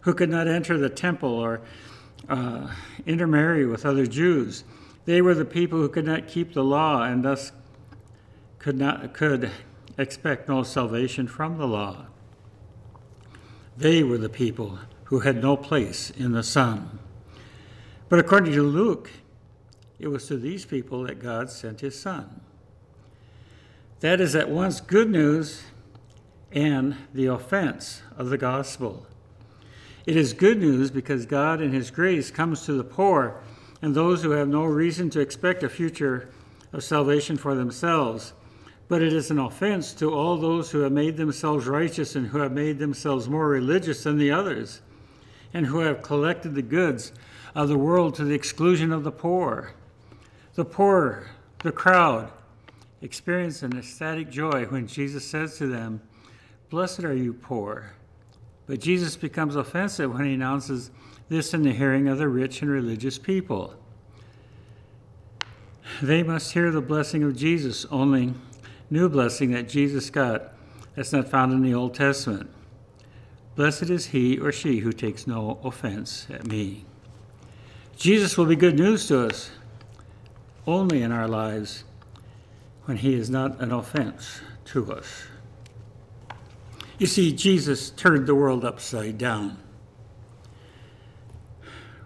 who 0.00 0.12
could 0.12 0.28
not 0.28 0.48
enter 0.48 0.76
the 0.76 0.90
temple 0.90 1.34
or 1.34 1.60
uh, 2.28 2.66
intermarry 3.06 3.64
with 3.64 3.86
other 3.86 4.08
Jews. 4.08 4.64
They 5.04 5.22
were 5.22 5.34
the 5.34 5.44
people 5.44 5.78
who 5.78 5.88
could 5.88 6.04
not 6.04 6.26
keep 6.26 6.52
the 6.52 6.64
law 6.64 7.04
and 7.04 7.24
thus 7.24 7.52
could 8.58 8.76
not 8.76 9.12
could 9.12 9.50
expect 9.96 10.48
no 10.48 10.62
salvation 10.62 11.26
from 11.26 11.58
the 11.58 11.66
law. 11.66 12.06
They 13.76 14.02
were 14.02 14.18
the 14.18 14.28
people 14.28 14.78
who 15.04 15.20
had 15.20 15.40
no 15.40 15.56
place 15.56 16.10
in 16.10 16.32
the 16.32 16.42
Son. 16.42 16.98
But 18.08 18.18
according 18.18 18.52
to 18.52 18.62
Luke, 18.62 19.10
it 19.98 20.08
was 20.08 20.26
to 20.28 20.36
these 20.36 20.64
people 20.64 21.04
that 21.04 21.20
God 21.20 21.50
sent 21.50 21.80
his 21.80 21.98
Son. 21.98 22.40
That 24.00 24.20
is 24.20 24.34
at 24.34 24.48
once 24.48 24.80
good 24.80 25.10
news 25.10 25.64
and 26.52 26.96
the 27.12 27.26
offense 27.26 28.02
of 28.16 28.30
the 28.30 28.38
gospel. 28.38 29.06
It 30.06 30.16
is 30.16 30.32
good 30.32 30.58
news 30.58 30.90
because 30.90 31.26
God 31.26 31.60
in 31.60 31.72
his 31.72 31.90
grace 31.90 32.30
comes 32.30 32.64
to 32.64 32.72
the 32.72 32.84
poor 32.84 33.42
and 33.82 33.94
those 33.94 34.22
who 34.22 34.30
have 34.30 34.48
no 34.48 34.64
reason 34.64 35.10
to 35.10 35.20
expect 35.20 35.62
a 35.62 35.68
future 35.68 36.28
of 36.72 36.82
salvation 36.84 37.36
for 37.36 37.54
themselves. 37.54 38.32
But 38.88 39.02
it 39.02 39.12
is 39.12 39.30
an 39.30 39.38
offense 39.38 39.92
to 39.94 40.12
all 40.12 40.36
those 40.38 40.70
who 40.70 40.80
have 40.80 40.92
made 40.92 41.16
themselves 41.16 41.66
righteous 41.66 42.16
and 42.16 42.26
who 42.26 42.38
have 42.38 42.52
made 42.52 42.78
themselves 42.78 43.28
more 43.28 43.48
religious 43.48 44.02
than 44.02 44.16
the 44.18 44.30
others, 44.30 44.80
and 45.52 45.66
who 45.66 45.80
have 45.80 46.02
collected 46.02 46.54
the 46.54 46.62
goods 46.62 47.12
of 47.54 47.68
the 47.68 47.78
world 47.78 48.14
to 48.14 48.24
the 48.24 48.34
exclusion 48.34 48.92
of 48.92 49.04
the 49.04 49.12
poor. 49.12 49.72
The 50.54 50.64
poor, 50.64 51.26
the 51.62 51.72
crowd, 51.72 52.30
experience 53.02 53.62
an 53.62 53.78
ecstatic 53.78 54.30
joy 54.30 54.64
when 54.66 54.86
Jesus 54.86 55.24
says 55.24 55.58
to 55.58 55.66
them, 55.66 56.00
Blessed 56.70 57.04
are 57.04 57.14
you 57.14 57.32
poor. 57.32 57.92
But 58.66 58.80
Jesus 58.80 59.16
becomes 59.16 59.56
offensive 59.56 60.12
when 60.12 60.26
he 60.26 60.34
announces 60.34 60.90
this 61.28 61.54
in 61.54 61.62
the 61.62 61.72
hearing 61.72 62.08
of 62.08 62.18
the 62.18 62.28
rich 62.28 62.60
and 62.60 62.70
religious 62.70 63.18
people. 63.18 63.74
They 66.02 66.22
must 66.22 66.52
hear 66.52 66.70
the 66.70 66.82
blessing 66.82 67.22
of 67.22 67.36
Jesus, 67.36 67.86
only 67.86 68.34
new 68.90 69.08
blessing 69.08 69.50
that 69.52 69.68
Jesus 69.68 70.10
got 70.10 70.52
that's 70.94 71.12
not 71.12 71.28
found 71.28 71.52
in 71.52 71.62
the 71.62 71.74
Old 71.74 71.94
Testament. 71.94 72.50
Blessed 73.54 73.90
is 73.90 74.06
he 74.06 74.38
or 74.38 74.52
she 74.52 74.78
who 74.78 74.92
takes 74.92 75.26
no 75.26 75.58
offense 75.62 76.26
at 76.30 76.46
me. 76.46 76.84
Jesus 77.96 78.38
will 78.38 78.46
be 78.46 78.56
good 78.56 78.78
news 78.78 79.08
to 79.08 79.26
us 79.26 79.50
only 80.66 81.02
in 81.02 81.10
our 81.10 81.26
lives 81.26 81.84
when 82.84 82.96
he 82.96 83.14
is 83.14 83.28
not 83.28 83.60
an 83.60 83.72
offense 83.72 84.40
to 84.66 84.92
us. 84.92 85.24
You 86.98 87.06
see, 87.06 87.32
Jesus 87.32 87.90
turned 87.90 88.26
the 88.26 88.34
world 88.34 88.64
upside 88.64 89.18
down. 89.18 89.58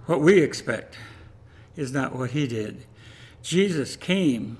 What 0.06 0.20
we 0.20 0.40
expect 0.40 0.96
is 1.76 1.92
not 1.92 2.14
what 2.14 2.30
he 2.30 2.46
did. 2.46 2.84
Jesus 3.42 3.96
came 3.96 4.58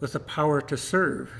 with 0.00 0.14
the 0.14 0.20
power 0.20 0.60
to 0.62 0.76
serve. 0.76 1.30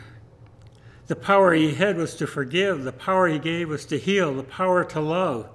The 1.07 1.17
power 1.17 1.55
he 1.55 1.75
had 1.75 1.97
was 1.97 2.15
to 2.17 2.27
forgive. 2.27 2.85
The 2.85 2.93
power 2.93 3.27
he 3.27 3.39
gave 3.39 3.69
was 3.69 3.85
to 3.87 3.99
heal. 3.99 4.33
The 4.35 4.45
power 4.45 4.85
to 4.85 5.01
love. 5.01 5.49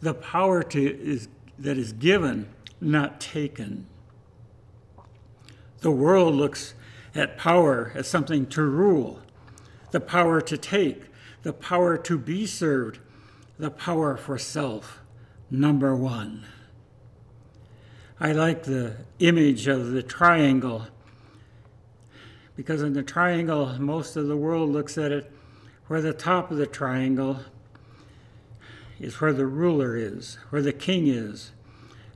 The 0.00 0.14
power 0.14 0.62
to, 0.64 1.00
is, 1.00 1.28
that 1.58 1.78
is 1.78 1.92
given, 1.92 2.48
not 2.80 3.20
taken. 3.20 3.86
The 5.80 5.90
world 5.90 6.34
looks 6.34 6.74
at 7.14 7.38
power 7.38 7.92
as 7.94 8.08
something 8.08 8.46
to 8.46 8.62
rule, 8.62 9.20
the 9.90 10.00
power 10.00 10.40
to 10.40 10.56
take, 10.56 11.04
the 11.42 11.52
power 11.52 11.96
to 11.96 12.18
be 12.18 12.46
served, 12.46 12.98
the 13.58 13.70
power 13.70 14.16
for 14.16 14.38
self, 14.38 15.00
number 15.50 15.94
one. 15.94 16.44
I 18.18 18.32
like 18.32 18.64
the 18.64 18.96
image 19.18 19.66
of 19.66 19.90
the 19.90 20.02
triangle 20.02 20.86
because 22.60 22.82
in 22.82 22.92
the 22.92 23.02
triangle, 23.02 23.74
most 23.78 24.16
of 24.16 24.26
the 24.26 24.36
world 24.36 24.68
looks 24.68 24.98
at 24.98 25.10
it 25.10 25.32
where 25.86 26.02
the 26.02 26.12
top 26.12 26.50
of 26.50 26.58
the 26.58 26.66
triangle 26.66 27.40
is 29.00 29.18
where 29.18 29.32
the 29.32 29.46
ruler 29.46 29.96
is, 29.96 30.36
where 30.50 30.60
the 30.60 30.70
king 30.70 31.06
is, 31.06 31.52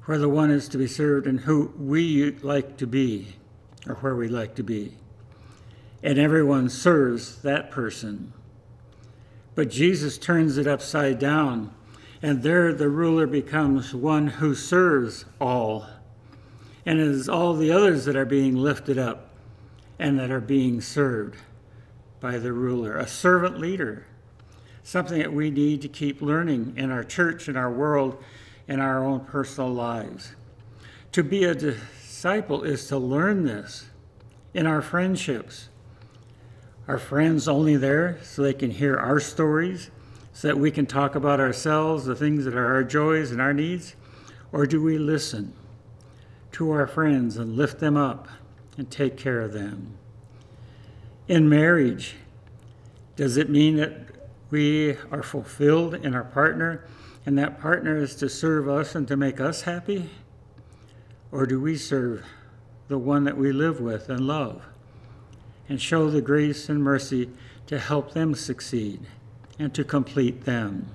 where 0.04 0.18
the 0.18 0.28
one 0.28 0.50
is 0.50 0.68
to 0.68 0.76
be 0.76 0.86
served, 0.86 1.26
and 1.26 1.40
who 1.40 1.72
we 1.78 2.30
like 2.42 2.76
to 2.76 2.86
be, 2.86 3.36
or 3.86 3.94
where 3.94 4.14
we 4.14 4.28
like 4.28 4.54
to 4.54 4.62
be. 4.62 4.92
And 6.02 6.18
everyone 6.18 6.68
serves 6.68 7.40
that 7.40 7.70
person. 7.70 8.34
But 9.54 9.70
Jesus 9.70 10.18
turns 10.18 10.58
it 10.58 10.66
upside 10.66 11.18
down, 11.18 11.74
and 12.20 12.42
there 12.42 12.74
the 12.74 12.90
ruler 12.90 13.26
becomes 13.26 13.94
one 13.94 14.26
who 14.26 14.54
serves 14.54 15.24
all. 15.40 15.86
And 16.84 17.00
it 17.00 17.08
is 17.08 17.30
all 17.30 17.54
the 17.54 17.72
others 17.72 18.04
that 18.04 18.14
are 18.14 18.26
being 18.26 18.56
lifted 18.56 18.98
up 18.98 19.23
and 19.98 20.18
that 20.18 20.30
are 20.30 20.40
being 20.40 20.80
served 20.80 21.36
by 22.20 22.38
the 22.38 22.52
ruler, 22.52 22.96
a 22.96 23.06
servant 23.06 23.58
leader, 23.58 24.06
something 24.82 25.18
that 25.18 25.32
we 25.32 25.50
need 25.50 25.82
to 25.82 25.88
keep 25.88 26.22
learning 26.22 26.74
in 26.76 26.90
our 26.90 27.04
church, 27.04 27.48
in 27.48 27.56
our 27.56 27.70
world, 27.70 28.22
in 28.66 28.80
our 28.80 29.04
own 29.04 29.20
personal 29.20 29.70
lives. 29.70 30.34
To 31.12 31.22
be 31.22 31.44
a 31.44 31.54
disciple 31.54 32.62
is 32.62 32.88
to 32.88 32.98
learn 32.98 33.44
this 33.44 33.86
in 34.52 34.66
our 34.66 34.82
friendships. 34.82 35.68
Our 36.88 36.98
friends 36.98 37.48
only 37.48 37.76
there 37.76 38.18
so 38.22 38.42
they 38.42 38.54
can 38.54 38.70
hear 38.70 38.96
our 38.96 39.20
stories, 39.20 39.90
so 40.32 40.48
that 40.48 40.58
we 40.58 40.70
can 40.70 40.86
talk 40.86 41.14
about 41.14 41.40
ourselves, 41.40 42.04
the 42.04 42.16
things 42.16 42.44
that 42.44 42.54
are 42.54 42.74
our 42.74 42.84
joys 42.84 43.30
and 43.30 43.40
our 43.40 43.52
needs? 43.52 43.94
Or 44.50 44.66
do 44.66 44.82
we 44.82 44.98
listen 44.98 45.52
to 46.52 46.70
our 46.70 46.86
friends 46.86 47.36
and 47.36 47.56
lift 47.56 47.80
them 47.80 47.96
up 47.96 48.28
and 48.76 48.90
take 48.90 49.16
care 49.16 49.40
of 49.40 49.52
them. 49.52 49.96
In 51.28 51.48
marriage, 51.48 52.16
does 53.16 53.36
it 53.36 53.48
mean 53.48 53.76
that 53.76 53.92
we 54.50 54.96
are 55.10 55.22
fulfilled 55.22 55.94
in 55.94 56.14
our 56.14 56.24
partner 56.24 56.84
and 57.26 57.38
that 57.38 57.60
partner 57.60 57.96
is 57.96 58.14
to 58.16 58.28
serve 58.28 58.68
us 58.68 58.94
and 58.94 59.08
to 59.08 59.16
make 59.16 59.40
us 59.40 59.62
happy? 59.62 60.10
Or 61.32 61.46
do 61.46 61.60
we 61.60 61.76
serve 61.76 62.24
the 62.88 62.98
one 62.98 63.24
that 63.24 63.36
we 63.36 63.52
live 63.52 63.80
with 63.80 64.08
and 64.08 64.26
love 64.26 64.62
and 65.68 65.80
show 65.80 66.10
the 66.10 66.20
grace 66.20 66.68
and 66.68 66.82
mercy 66.82 67.30
to 67.66 67.78
help 67.78 68.12
them 68.12 68.34
succeed 68.34 69.00
and 69.58 69.72
to 69.74 69.84
complete 69.84 70.44
them. 70.44 70.86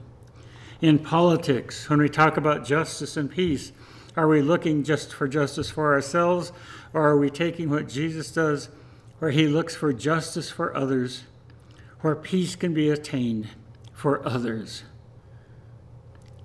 In 0.82 0.99
politics, 0.99 1.89
when 1.89 1.99
we 1.99 2.09
talk 2.09 2.38
about 2.38 2.65
justice 2.65 3.17
and 3.17 3.30
peace, 3.30 3.71
are 4.15 4.27
we 4.27 4.41
looking 4.41 4.84
just 4.84 5.13
for 5.13 5.27
justice 5.27 5.69
for 5.69 5.93
ourselves, 5.93 6.51
or 6.93 7.07
are 7.07 7.17
we 7.17 7.29
taking 7.29 7.69
what 7.69 7.87
Jesus 7.87 8.31
does, 8.31 8.69
where 9.19 9.31
he 9.31 9.47
looks 9.47 9.75
for 9.75 9.93
justice 9.93 10.49
for 10.49 10.75
others, 10.75 11.23
where 12.01 12.15
peace 12.15 12.55
can 12.55 12.73
be 12.73 12.89
attained 12.89 13.49
for 13.93 14.25
others? 14.27 14.83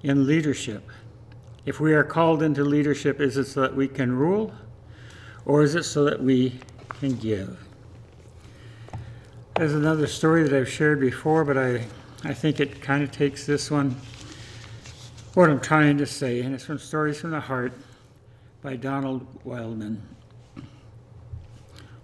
In 0.03 0.27
leadership, 0.27 0.89
if 1.65 1.81
we 1.81 1.95
are 1.95 2.05
called 2.05 2.43
into 2.43 2.63
leadership, 2.63 3.21
is 3.21 3.37
it 3.37 3.47
so 3.47 3.63
that 3.63 3.75
we 3.75 3.89
can 3.89 4.13
rule, 4.13 4.53
or 5.47 5.63
is 5.63 5.75
it 5.75 5.85
so 5.85 6.05
that 6.05 6.23
we 6.23 6.61
can 7.01 7.15
give? 7.17 7.59
There's 9.57 9.73
another 9.73 10.07
story 10.07 10.43
that 10.43 10.53
I've 10.53 10.69
shared 10.69 11.01
before, 11.01 11.45
but 11.45 11.57
I, 11.57 11.87
I 12.25 12.35
think 12.35 12.61
it 12.61 12.83
kind 12.83 13.03
of 13.03 13.13
takes 13.13 13.47
this 13.47 13.71
one, 13.71 13.97
what 15.35 15.49
I'm 15.49 15.61
trying 15.61 15.97
to 15.99 16.07
say, 16.07 16.41
and 16.41 16.55
it's 16.55 16.65
from 16.65 16.79
Stories 16.79 17.21
from 17.21 17.31
the 17.31 17.41
Heart 17.41 17.73
by 18.63 18.77
Donald 18.77 19.27
Wildman. 19.45 20.03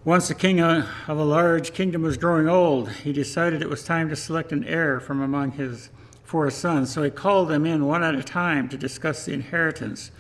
Once 0.03 0.29
the 0.29 0.35
king 0.35 0.63
of 0.63 0.89
a 1.09 1.25
large 1.25 1.75
kingdom 1.75 2.01
was 2.01 2.17
growing 2.17 2.49
old, 2.49 2.91
he 2.91 3.13
decided 3.13 3.61
it 3.61 3.69
was 3.69 3.85
time 3.85 4.09
to 4.09 4.17
select 4.17 4.51
an 4.51 4.65
heir 4.65 4.99
from 4.99 5.21
among 5.21 5.53
his 5.53 5.91
four 6.25 6.51
sons. 6.51 6.91
So 6.91 7.03
he 7.03 7.11
called 7.11 7.49
them 7.49 7.67
in 7.67 7.85
one 7.85 8.03
at 8.03 8.15
a 8.15 8.23
time 8.23 8.71
to 8.71 8.79
discuss 8.79 9.27
the 9.27 9.35
inheritance 9.35 10.11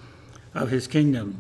of 0.53 0.69
his 0.69 0.87
kingdom. 0.87 1.39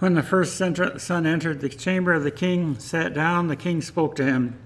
When 0.00 0.14
the 0.14 0.22
first 0.24 0.56
son 0.56 1.26
entered 1.26 1.60
the 1.60 1.68
chamber 1.68 2.12
of 2.12 2.24
the 2.24 2.32
king, 2.32 2.76
sat 2.80 3.14
down, 3.14 3.46
the 3.46 3.54
king 3.54 3.80
spoke 3.82 4.16
to 4.16 4.24
him. 4.24 4.58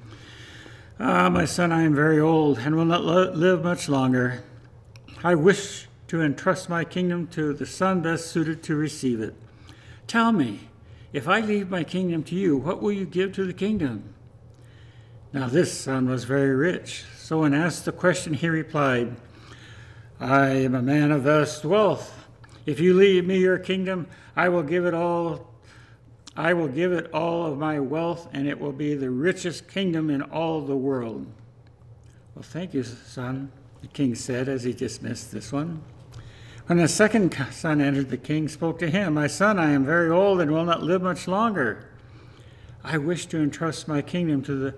Ah, 0.98 1.28
my 1.28 1.44
son, 1.44 1.70
I 1.70 1.82
am 1.82 1.94
very 1.94 2.18
old 2.18 2.58
and 2.58 2.74
will 2.74 2.86
not 2.86 3.04
live 3.04 3.62
much 3.62 3.90
longer. 3.90 4.42
I 5.22 5.34
wish 5.34 5.88
to 6.06 6.22
entrust 6.22 6.70
my 6.70 6.84
kingdom 6.84 7.26
to 7.28 7.52
the 7.52 7.66
son 7.66 8.00
best 8.00 8.28
suited 8.28 8.62
to 8.62 8.76
receive 8.76 9.20
it. 9.20 9.34
Tell 10.06 10.32
me, 10.32 10.60
if 11.12 11.28
I 11.28 11.40
leave 11.40 11.70
my 11.70 11.84
kingdom 11.84 12.22
to 12.24 12.34
you, 12.34 12.56
what 12.56 12.82
will 12.82 12.92
you 12.92 13.06
give 13.06 13.32
to 13.32 13.44
the 13.44 13.52
kingdom? 13.52 14.14
Now 15.32 15.48
this 15.48 15.72
son 15.72 16.08
was 16.08 16.24
very 16.24 16.54
rich, 16.54 17.04
so 17.16 17.40
when 17.40 17.54
asked 17.54 17.84
the 17.84 17.92
question, 17.92 18.34
he 18.34 18.48
replied, 18.48 19.16
I 20.20 20.48
am 20.48 20.74
a 20.74 20.82
man 20.82 21.10
of 21.10 21.22
vast 21.22 21.64
wealth. 21.64 22.26
If 22.66 22.80
you 22.80 22.94
leave 22.94 23.26
me 23.26 23.38
your 23.38 23.58
kingdom, 23.58 24.08
I 24.36 24.48
will 24.48 24.62
give 24.62 24.84
it 24.84 24.94
all 24.94 25.48
I 26.38 26.54
will 26.54 26.68
give 26.68 26.92
it 26.92 27.12
all 27.12 27.46
of 27.46 27.58
my 27.58 27.80
wealth, 27.80 28.28
and 28.32 28.46
it 28.46 28.60
will 28.60 28.72
be 28.72 28.94
the 28.94 29.10
richest 29.10 29.66
kingdom 29.66 30.08
in 30.08 30.22
all 30.22 30.60
the 30.60 30.76
world. 30.76 31.26
Well, 32.36 32.44
thank 32.44 32.74
you, 32.74 32.84
son, 32.84 33.50
the 33.80 33.88
king 33.88 34.14
said 34.14 34.48
as 34.48 34.62
he 34.62 34.72
dismissed 34.72 35.32
this 35.32 35.50
one. 35.50 35.82
When 36.68 36.76
the 36.76 36.86
second 36.86 37.34
son 37.50 37.80
entered, 37.80 38.10
the 38.10 38.18
king 38.18 38.46
spoke 38.46 38.78
to 38.80 38.90
him, 38.90 39.14
My 39.14 39.26
son, 39.26 39.58
I 39.58 39.70
am 39.70 39.86
very 39.86 40.10
old 40.10 40.38
and 40.38 40.50
will 40.50 40.66
not 40.66 40.82
live 40.82 41.00
much 41.00 41.26
longer. 41.26 41.88
I 42.84 42.98
wish 42.98 43.24
to 43.28 43.38
entrust 43.38 43.88
my 43.88 44.02
kingdom 44.02 44.42
to 44.42 44.54
the, 44.54 44.74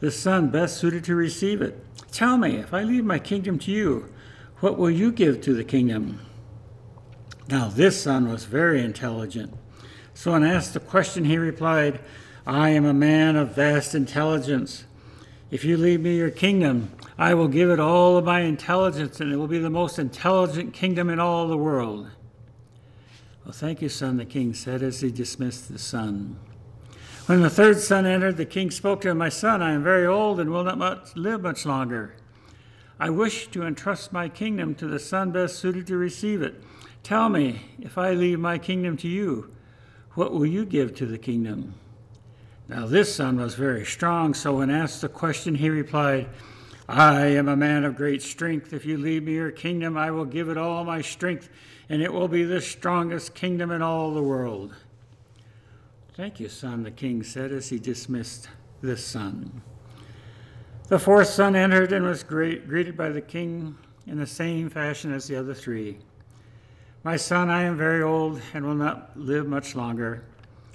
the 0.00 0.10
son 0.10 0.50
best 0.50 0.76
suited 0.76 1.04
to 1.04 1.14
receive 1.14 1.62
it. 1.62 1.82
Tell 2.12 2.36
me, 2.36 2.56
if 2.56 2.74
I 2.74 2.82
leave 2.82 3.06
my 3.06 3.18
kingdom 3.18 3.58
to 3.60 3.70
you, 3.70 4.12
what 4.60 4.76
will 4.76 4.90
you 4.90 5.10
give 5.10 5.40
to 5.40 5.54
the 5.54 5.64
kingdom? 5.64 6.20
Now, 7.48 7.68
this 7.68 8.02
son 8.02 8.30
was 8.30 8.44
very 8.44 8.82
intelligent. 8.82 9.54
So, 10.12 10.32
when 10.32 10.44
asked 10.44 10.74
the 10.74 10.80
question, 10.80 11.24
he 11.24 11.38
replied, 11.38 12.00
I 12.46 12.68
am 12.70 12.84
a 12.84 12.92
man 12.92 13.36
of 13.36 13.54
vast 13.54 13.94
intelligence. 13.94 14.84
If 15.50 15.64
you 15.64 15.78
leave 15.78 16.02
me 16.02 16.14
your 16.14 16.30
kingdom, 16.30 16.92
I 17.18 17.34
will 17.34 17.48
give 17.48 17.70
it 17.70 17.78
all 17.78 18.16
of 18.16 18.24
my 18.24 18.40
intelligence, 18.40 19.20
and 19.20 19.32
it 19.32 19.36
will 19.36 19.46
be 19.46 19.58
the 19.58 19.70
most 19.70 19.98
intelligent 19.98 20.72
kingdom 20.72 21.10
in 21.10 21.20
all 21.20 21.46
the 21.46 21.56
world. 21.56 22.10
Well, 23.44 23.52
thank 23.52 23.82
you, 23.82 23.88
son, 23.88 24.16
the 24.16 24.24
king 24.24 24.54
said 24.54 24.82
as 24.82 25.00
he 25.00 25.10
dismissed 25.10 25.70
the 25.70 25.78
son. 25.78 26.38
When 27.26 27.42
the 27.42 27.50
third 27.50 27.78
son 27.78 28.06
entered, 28.06 28.36
the 28.36 28.44
king 28.44 28.70
spoke 28.70 29.00
to 29.02 29.10
him, 29.10 29.18
My 29.18 29.28
son, 29.28 29.62
I 29.62 29.72
am 29.72 29.82
very 29.82 30.06
old 30.06 30.40
and 30.40 30.50
will 30.50 30.64
not 30.64 30.78
much, 30.78 31.14
live 31.16 31.42
much 31.42 31.66
longer. 31.66 32.14
I 32.98 33.10
wish 33.10 33.48
to 33.48 33.64
entrust 33.64 34.12
my 34.12 34.28
kingdom 34.28 34.74
to 34.76 34.86
the 34.86 34.98
son 34.98 35.32
best 35.32 35.58
suited 35.58 35.86
to 35.88 35.96
receive 35.96 36.40
it. 36.40 36.62
Tell 37.02 37.28
me, 37.28 37.62
if 37.80 37.98
I 37.98 38.12
leave 38.12 38.38
my 38.38 38.58
kingdom 38.58 38.96
to 38.98 39.08
you, 39.08 39.52
what 40.12 40.32
will 40.32 40.46
you 40.46 40.64
give 40.64 40.94
to 40.96 41.06
the 41.06 41.18
kingdom? 41.18 41.74
Now, 42.68 42.86
this 42.86 43.14
son 43.14 43.38
was 43.38 43.54
very 43.54 43.84
strong, 43.84 44.34
so 44.34 44.58
when 44.58 44.70
asked 44.70 45.00
the 45.00 45.08
question, 45.08 45.56
he 45.56 45.68
replied, 45.68 46.28
I 46.92 47.28
am 47.28 47.48
a 47.48 47.56
man 47.56 47.84
of 47.84 47.96
great 47.96 48.20
strength. 48.20 48.74
If 48.74 48.84
you 48.84 48.98
leave 48.98 49.22
me 49.22 49.32
your 49.32 49.50
kingdom, 49.50 49.96
I 49.96 50.10
will 50.10 50.26
give 50.26 50.50
it 50.50 50.58
all 50.58 50.84
my 50.84 51.00
strength, 51.00 51.48
and 51.88 52.02
it 52.02 52.12
will 52.12 52.28
be 52.28 52.44
the 52.44 52.60
strongest 52.60 53.34
kingdom 53.34 53.70
in 53.70 53.80
all 53.80 54.12
the 54.12 54.22
world. 54.22 54.74
Thank 56.14 56.38
you, 56.38 56.50
son, 56.50 56.82
the 56.82 56.90
king 56.90 57.22
said 57.22 57.50
as 57.50 57.70
he 57.70 57.78
dismissed 57.78 58.50
this 58.82 59.02
son. 59.02 59.62
The 60.88 60.98
fourth 60.98 61.28
son 61.28 61.56
entered 61.56 61.94
and 61.94 62.04
was 62.04 62.22
great, 62.22 62.68
greeted 62.68 62.94
by 62.94 63.08
the 63.08 63.22
king 63.22 63.78
in 64.06 64.18
the 64.18 64.26
same 64.26 64.68
fashion 64.68 65.14
as 65.14 65.26
the 65.26 65.36
other 65.36 65.54
three. 65.54 65.96
My 67.04 67.16
son, 67.16 67.48
I 67.48 67.62
am 67.62 67.78
very 67.78 68.02
old 68.02 68.42
and 68.52 68.66
will 68.66 68.74
not 68.74 69.18
live 69.18 69.46
much 69.46 69.74
longer. 69.74 70.24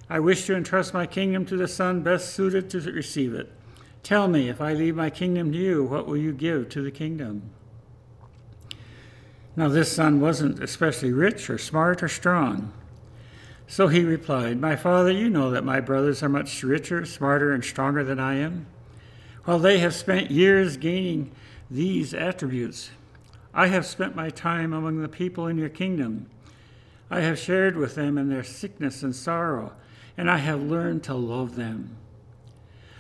I 0.10 0.20
wish 0.20 0.48
to 0.48 0.56
entrust 0.56 0.96
my 0.96 1.06
kingdom 1.06 1.46
to 1.46 1.58
the 1.58 1.68
son 1.68 2.02
best 2.02 2.34
suited 2.34 2.72
to 2.72 2.80
receive 2.92 3.36
it. 3.36 3.52
Tell 4.08 4.30
me, 4.30 4.48
if 4.48 4.62
I 4.62 4.72
leave 4.72 4.96
my 4.96 5.10
kingdom 5.10 5.52
to 5.52 5.58
you, 5.58 5.84
what 5.84 6.08
will 6.08 6.16
you 6.16 6.32
give 6.32 6.70
to 6.70 6.82
the 6.82 6.92
kingdom? 6.92 7.42
Now, 9.54 9.68
this 9.68 9.92
son 9.92 10.22
wasn't 10.22 10.64
especially 10.64 11.12
rich 11.12 11.50
or 11.50 11.58
smart 11.58 12.02
or 12.02 12.08
strong. 12.08 12.72
So 13.68 13.90
he 13.90 14.06
replied, 14.06 14.62
My 14.62 14.78
father, 14.78 15.12
you 15.12 15.30
know 15.30 15.52
that 15.52 15.66
my 15.66 15.82
brothers 15.82 16.24
are 16.24 16.30
much 16.30 16.64
richer, 16.64 17.06
smarter, 17.06 17.52
and 17.52 17.66
stronger 17.66 18.02
than 18.02 18.18
I 18.18 18.36
am. 18.36 18.68
While 19.44 19.60
they 19.60 19.80
have 19.80 19.94
spent 19.94 20.32
years 20.32 20.78
gaining 20.78 21.30
these 21.70 22.14
attributes, 22.14 22.92
I 23.54 23.68
have 23.68 23.86
spent 23.86 24.16
my 24.16 24.30
time 24.30 24.72
among 24.72 25.02
the 25.02 25.10
people 25.10 25.48
in 25.48 25.58
your 25.58 25.68
kingdom. 25.68 26.28
I 27.12 27.20
have 27.20 27.38
shared 27.38 27.76
with 27.76 27.96
them 27.96 28.18
in 28.18 28.30
their 28.30 28.46
sickness 28.46 29.04
and 29.04 29.14
sorrow, 29.14 29.74
and 30.16 30.32
I 30.32 30.38
have 30.38 30.62
learned 30.62 31.04
to 31.04 31.14
love 31.14 31.58
them. 31.58 31.98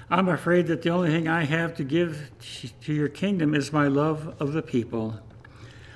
I'm 0.09 0.29
afraid 0.29 0.67
that 0.67 0.83
the 0.83 0.89
only 0.89 1.11
thing 1.11 1.27
I 1.27 1.43
have 1.43 1.75
to 1.75 1.83
give 1.83 2.31
to 2.81 2.93
your 2.93 3.09
kingdom 3.09 3.53
is 3.53 3.73
my 3.73 3.87
love 3.87 4.35
of 4.39 4.53
the 4.53 4.61
people. 4.61 5.19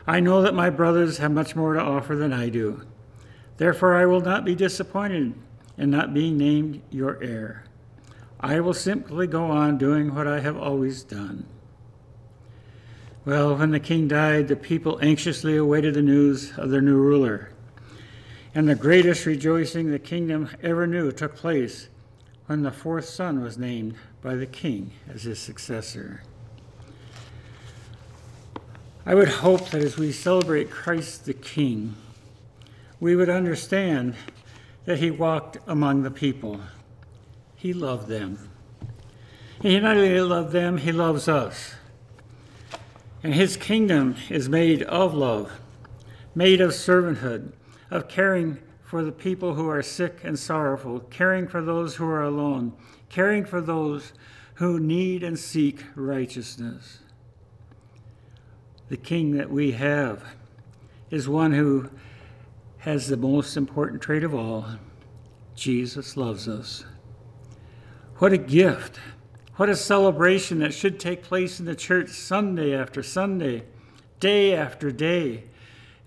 I 0.06 0.20
know 0.20 0.42
that 0.42 0.54
my 0.54 0.70
brothers 0.70 1.20
have 1.20 1.32
much 1.32 1.56
more 1.56 1.76
to 1.76 1.80
offer 1.80 2.16
than 2.18 2.34
I 2.34 2.50
do. 2.50 2.82
Therefore, 3.56 3.96
I 3.96 4.06
will 4.06 4.20
not 4.20 4.44
be 4.44 4.54
disappointed 4.54 5.34
in 5.78 5.90
not 5.90 6.14
being 6.14 6.38
named 6.38 6.82
your 6.90 7.24
heir. 7.24 7.64
I 8.40 8.60
will 8.60 8.74
simply 8.74 9.28
go 9.28 9.46
on 9.46 9.78
doing 9.78 10.14
what 10.14 10.28
I 10.28 10.42
have 10.42 10.58
always 10.58 11.04
done. 11.04 11.46
Well, 13.24 13.56
when 13.56 13.72
the 13.72 13.80
king 13.80 14.08
died, 14.08 14.48
the 14.48 14.56
people 14.56 15.00
anxiously 15.02 15.56
awaited 15.56 15.94
the 15.94 16.02
news 16.02 16.58
of 16.58 16.70
their 16.72 16.82
new 16.82 16.98
ruler. 16.98 17.52
And 18.54 18.68
the 18.68 18.76
greatest 18.76 19.26
rejoicing 19.26 19.92
the 19.92 20.00
kingdom 20.00 20.50
ever 20.62 20.86
knew 20.86 21.12
took 21.12 21.36
place 21.36 21.88
when 22.52 22.64
the 22.64 22.70
fourth 22.70 23.06
son 23.06 23.42
was 23.42 23.58
named 23.58 23.96
by 24.22 24.36
the 24.36 24.46
king 24.46 24.92
as 25.08 25.24
his 25.24 25.40
successor. 25.40 26.22
I 29.06 29.16
would 29.16 29.30
hope 29.30 29.70
that 29.70 29.82
as 29.82 29.98
we 29.98 30.12
celebrate 30.12 30.70
Christ 30.70 31.24
the 31.24 31.34
King, 31.34 31.96
we 33.00 33.16
would 33.16 33.30
understand 33.30 34.16
that 34.84 35.00
he 35.00 35.10
walked 35.10 35.60
among 35.66 36.04
the 36.04 36.12
people. 36.12 36.60
He 37.56 37.72
loved 37.72 38.10
them. 38.10 38.50
He 39.62 39.80
not 39.80 39.96
only 39.96 40.20
loved 40.20 40.52
them, 40.52 40.76
he 40.76 40.92
loves 40.92 41.30
us. 41.30 41.76
And 43.24 43.34
his 43.34 43.56
kingdom 43.56 44.18
is 44.30 44.50
made 44.50 44.84
of 44.84 45.14
love, 45.14 45.54
made 46.36 46.60
of 46.60 46.72
servanthood, 46.72 47.54
of 47.90 48.10
caring 48.10 48.58
for 48.92 49.06
the 49.06 49.12
people 49.14 49.54
who 49.54 49.70
are 49.70 49.82
sick 49.82 50.20
and 50.22 50.38
sorrowful, 50.38 51.00
caring 51.00 51.48
for 51.48 51.62
those 51.62 51.96
who 51.96 52.06
are 52.06 52.24
alone, 52.24 52.74
caring 53.08 53.46
for 53.46 53.62
those 53.62 54.12
who 54.56 54.82
need 54.82 55.24
and 55.24 55.40
seek 55.40 55.86
righteousness. 55.96 57.00
The 58.90 58.98
king 58.98 59.32
that 59.38 59.50
we 59.50 59.72
have 59.72 60.36
is 61.10 61.30
one 61.30 61.54
who 61.54 61.90
has 62.80 63.08
the 63.08 63.16
most 63.16 63.56
important 63.56 64.02
trait 64.02 64.26
of 64.26 64.36
all 64.36 64.66
Jesus 65.56 66.18
loves 66.18 66.50
us. 66.50 66.84
What 68.18 68.34
a 68.34 68.38
gift! 68.38 69.00
What 69.56 69.70
a 69.70 69.76
celebration 69.78 70.60
that 70.60 70.74
should 70.74 71.00
take 71.00 71.24
place 71.24 71.62
in 71.62 71.66
the 71.66 71.76
church 71.76 72.10
Sunday 72.10 72.76
after 72.76 73.02
Sunday, 73.02 73.64
day 74.20 74.54
after 74.54 74.92
day, 74.92 75.46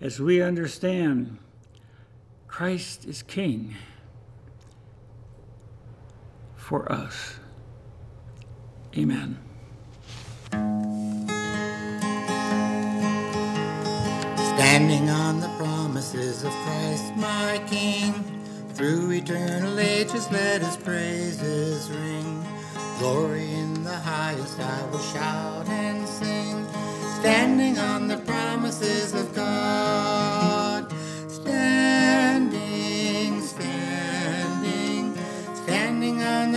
as 0.02 0.20
we 0.20 0.42
understand 0.42 1.38
Christ 2.54 3.04
is 3.04 3.24
King 3.24 3.74
for 6.54 6.86
us. 6.92 7.40
Amen. 8.96 9.40
Standing 14.54 15.10
on 15.10 15.40
the 15.40 15.52
promises 15.58 16.44
of 16.44 16.52
Christ 16.52 17.16
my 17.16 17.60
King, 17.66 18.12
through 18.74 19.10
eternal 19.10 19.80
ages 19.80 20.30
let 20.30 20.62
his 20.62 20.76
praises 20.76 21.90
ring. 21.90 22.46
Glory 23.00 23.50
in 23.50 23.82
the 23.82 23.98
highest 23.98 24.60
I 24.60 24.84
will 24.92 25.00
shout 25.00 25.68
and 25.68 26.06
sing, 26.06 26.64
standing 27.18 27.80
on 27.80 28.06
the 28.06 28.18
promises 28.18 29.12
of 29.12 29.34
God. 29.34 30.43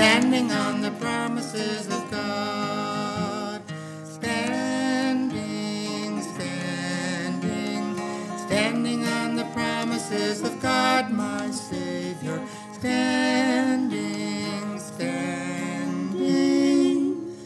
Standing 0.00 0.48
on 0.50 0.80
the 0.80 0.92
promises 0.92 1.86
of 1.88 2.10
God. 2.10 3.62
Standing, 4.02 5.32
standing, 6.22 7.98
standing 8.38 9.06
on 9.06 9.36
the 9.36 9.44
promises 9.52 10.42
of 10.42 10.58
God, 10.62 11.10
my 11.10 11.50
Savior. 11.50 12.42
Standing, 12.78 14.78
standing. 14.78 17.36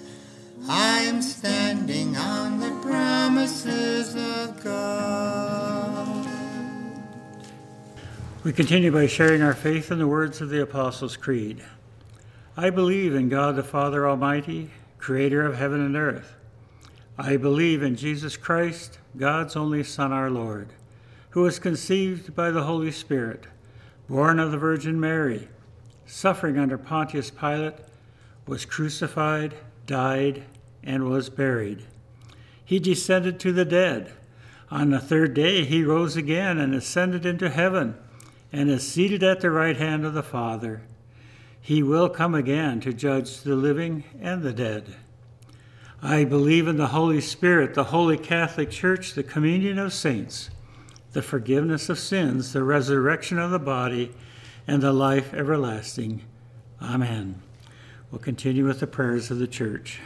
I 0.69 1.01
am 1.01 1.23
standing 1.23 2.17
on 2.17 2.61
the 2.61 2.71
promises 2.83 4.15
of 4.15 4.63
God. 4.63 6.29
We 8.45 8.53
continue 8.53 8.93
by 8.93 9.09
sharing 9.09 9.43
our 9.43 9.55
faith 9.55 9.91
in 9.91 9.99
the 9.99 10.07
words 10.07 10.41
of 10.41 10.51
the 10.51 10.63
Apostles' 10.63 11.17
Creed. 11.17 11.65
I 12.57 12.71
believe 12.71 13.17
in 13.17 13.29
God 13.29 13.57
the 13.57 13.65
Father 13.65 14.09
Almighty, 14.09 14.71
creator 14.99 15.45
of 15.45 15.57
heaven 15.57 15.81
and 15.81 15.97
earth. 15.97 16.37
I 17.19 17.37
believe 17.37 17.83
in 17.83 17.97
Jesus 17.97 18.37
Christ, 18.37 19.01
God's 19.17 19.57
only 19.57 19.83
Son, 19.83 20.13
our 20.13 20.31
Lord, 20.31 20.69
who 21.31 21.43
was 21.43 21.59
conceived 21.59 22.37
by 22.37 22.53
the 22.53 22.63
Holy 22.63 22.93
Spirit, 22.93 23.49
born 24.09 24.39
of 24.39 24.53
the 24.53 24.57
Virgin 24.57 25.01
Mary, 25.01 25.49
suffering 26.07 26.57
under 26.57 26.79
Pontius 26.79 27.29
Pilate, 27.29 27.75
was 28.47 28.65
crucified, 28.65 29.55
died, 29.87 30.45
and 30.85 31.11
was 31.11 31.31
buried. 31.31 31.83
He 32.65 32.79
descended 32.79 33.41
to 33.41 33.53
the 33.53 33.65
dead. 33.65 34.13
On 34.71 34.91
the 34.91 35.01
third 35.01 35.35
day 35.35 35.65
he 35.65 35.83
rose 35.83 36.17
again 36.17 36.59
and 36.59 36.73
ascended 36.73 37.27
into 37.27 37.51
heaven 37.51 37.97
and 38.53 38.71
is 38.71 38.87
seated 38.87 39.25
at 39.25 39.41
the 39.41 39.51
right 39.51 39.77
hand 39.77 40.07
of 40.07 40.15
the 40.15 40.23
Father. 40.23 40.83
He 41.65 41.83
will 41.83 42.11
come 42.11 42.35
again 42.35 42.81
to 42.81 42.93
judge 42.93 43.41
the 43.41 43.55
living 43.57 44.05
and 44.21 44.43
the 44.43 44.53
dead. 44.53 44.97
I 46.03 46.25
believe 46.25 46.69
in 46.69 46.77
the 46.77 46.89
Holy 46.89 47.23
Spirit, 47.23 47.73
the 47.73 47.85
Holy 47.85 48.19
Catholic 48.19 48.71
Church, 48.71 49.15
the 49.15 49.23
communion 49.23 49.79
of 49.79 49.95
saints, 49.95 50.51
the 51.13 51.23
forgiveness 51.23 51.89
of 51.89 51.99
sins, 51.99 52.53
the 52.53 52.63
resurrection 52.63 53.39
of 53.39 53.51
the 53.51 53.59
body, 53.59 54.13
and 54.67 54.83
the 54.83 54.93
life 54.93 55.33
everlasting. 55.33 56.21
Amen. 56.83 57.41
We'll 58.11 58.21
continue 58.21 58.67
with 58.67 58.81
the 58.81 58.87
prayers 58.87 59.31
of 59.31 59.39
the 59.39 59.47
church. 59.47 60.01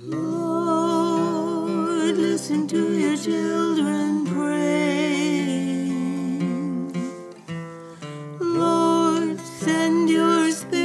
Lord, 0.00 1.16
listen 2.16 2.68
to 2.68 2.96
your 2.96 3.16
children 3.16 4.19
Lord, 8.58 9.40
send 9.40 10.10
your 10.10 10.50
spirit 10.50 10.79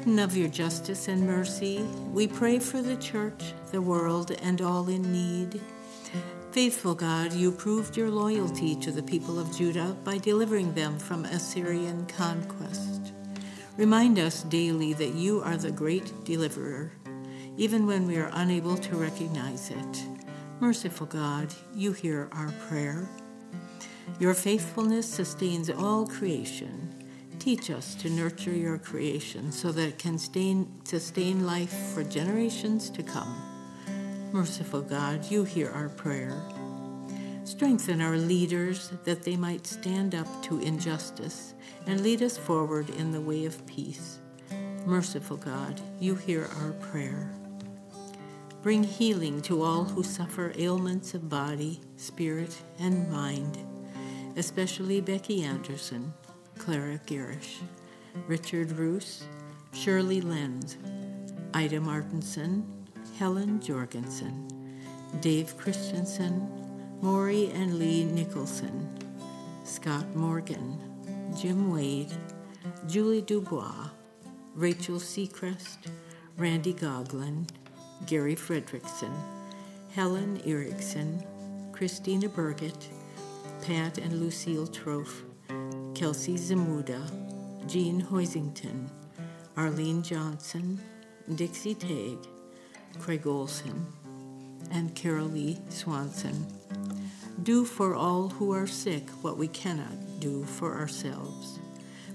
Certain 0.00 0.18
of 0.18 0.34
your 0.34 0.48
justice 0.48 1.08
and 1.08 1.26
mercy, 1.26 1.80
we 2.10 2.26
pray 2.26 2.58
for 2.58 2.80
the 2.80 2.96
church, 2.96 3.52
the 3.70 3.82
world, 3.82 4.30
and 4.40 4.62
all 4.62 4.88
in 4.88 5.02
need. 5.12 5.60
Faithful 6.52 6.94
God, 6.94 7.34
you 7.34 7.52
proved 7.52 7.98
your 7.98 8.08
loyalty 8.08 8.74
to 8.76 8.92
the 8.92 9.02
people 9.02 9.38
of 9.38 9.54
Judah 9.54 9.94
by 10.02 10.16
delivering 10.16 10.72
them 10.72 10.98
from 10.98 11.26
Assyrian 11.26 12.06
conquest. 12.06 13.12
Remind 13.76 14.18
us 14.18 14.42
daily 14.44 14.94
that 14.94 15.12
you 15.12 15.42
are 15.42 15.58
the 15.58 15.70
great 15.70 16.24
deliverer, 16.24 16.92
even 17.58 17.86
when 17.86 18.06
we 18.06 18.16
are 18.16 18.30
unable 18.32 18.78
to 18.78 18.96
recognize 18.96 19.68
it. 19.68 20.06
Merciful 20.60 21.08
God, 21.08 21.52
you 21.74 21.92
hear 21.92 22.30
our 22.32 22.54
prayer. 22.70 23.06
Your 24.18 24.32
faithfulness 24.32 25.06
sustains 25.06 25.68
all 25.68 26.06
creation. 26.06 26.99
Teach 27.40 27.70
us 27.70 27.94
to 27.94 28.10
nurture 28.10 28.54
your 28.54 28.76
creation 28.76 29.50
so 29.50 29.72
that 29.72 29.88
it 29.88 29.98
can 29.98 30.18
sustain, 30.18 30.70
sustain 30.84 31.46
life 31.46 31.72
for 31.94 32.04
generations 32.04 32.90
to 32.90 33.02
come. 33.02 33.34
Merciful 34.30 34.82
God, 34.82 35.24
you 35.30 35.44
hear 35.44 35.70
our 35.70 35.88
prayer. 35.88 36.38
Strengthen 37.44 38.02
our 38.02 38.18
leaders 38.18 38.92
that 39.04 39.22
they 39.22 39.36
might 39.36 39.66
stand 39.66 40.14
up 40.14 40.28
to 40.42 40.60
injustice 40.60 41.54
and 41.86 42.02
lead 42.02 42.22
us 42.22 42.36
forward 42.36 42.90
in 42.90 43.10
the 43.10 43.20
way 43.22 43.46
of 43.46 43.66
peace. 43.66 44.18
Merciful 44.84 45.38
God, 45.38 45.80
you 45.98 46.16
hear 46.16 46.46
our 46.60 46.72
prayer. 46.72 47.32
Bring 48.62 48.84
healing 48.84 49.40
to 49.42 49.62
all 49.62 49.84
who 49.84 50.02
suffer 50.02 50.52
ailments 50.58 51.14
of 51.14 51.30
body, 51.30 51.80
spirit, 51.96 52.60
and 52.78 53.10
mind, 53.10 53.56
especially 54.36 55.00
Becky 55.00 55.42
Anderson, 55.42 56.12
Clara 56.60 57.00
Garish, 57.06 57.60
Richard 58.28 58.72
Roos, 58.72 59.24
Shirley 59.72 60.20
Lenz, 60.20 60.76
Ida 61.54 61.80
Martinson, 61.80 62.66
Helen 63.18 63.62
Jorgensen, 63.62 64.46
Dave 65.22 65.56
Christensen, 65.56 66.46
Maury 67.00 67.50
and 67.54 67.78
Lee 67.78 68.04
Nicholson, 68.04 68.90
Scott 69.64 70.14
Morgan, 70.14 70.78
Jim 71.34 71.72
Wade, 71.72 72.12
Julie 72.86 73.22
Dubois, 73.22 73.88
Rachel 74.54 74.96
Seacrest, 74.96 75.78
Randy 76.36 76.74
Goglin, 76.74 77.48
Gary 78.04 78.36
Fredrickson, 78.36 79.16
Helen 79.94 80.42
Erickson, 80.44 81.24
Christina 81.72 82.28
Burgett, 82.28 82.90
Pat 83.62 83.96
and 83.96 84.20
Lucille 84.20 84.66
Trofe, 84.66 85.29
Kelsey 85.94 86.34
Zamuda, 86.34 87.00
Jean 87.66 88.02
Hoisington, 88.02 88.88
Arlene 89.56 90.02
Johnson, 90.02 90.80
Dixie 91.34 91.74
Tague, 91.74 92.26
Craig 92.98 93.26
Olson, 93.26 93.86
and 94.70 94.94
Carol 94.94 95.26
Lee 95.26 95.58
Swanson. 95.68 96.46
Do 97.42 97.64
for 97.64 97.94
all 97.94 98.28
who 98.28 98.52
are 98.52 98.66
sick 98.66 99.08
what 99.22 99.36
we 99.36 99.48
cannot 99.48 100.20
do 100.20 100.44
for 100.44 100.74
ourselves. 100.74 101.58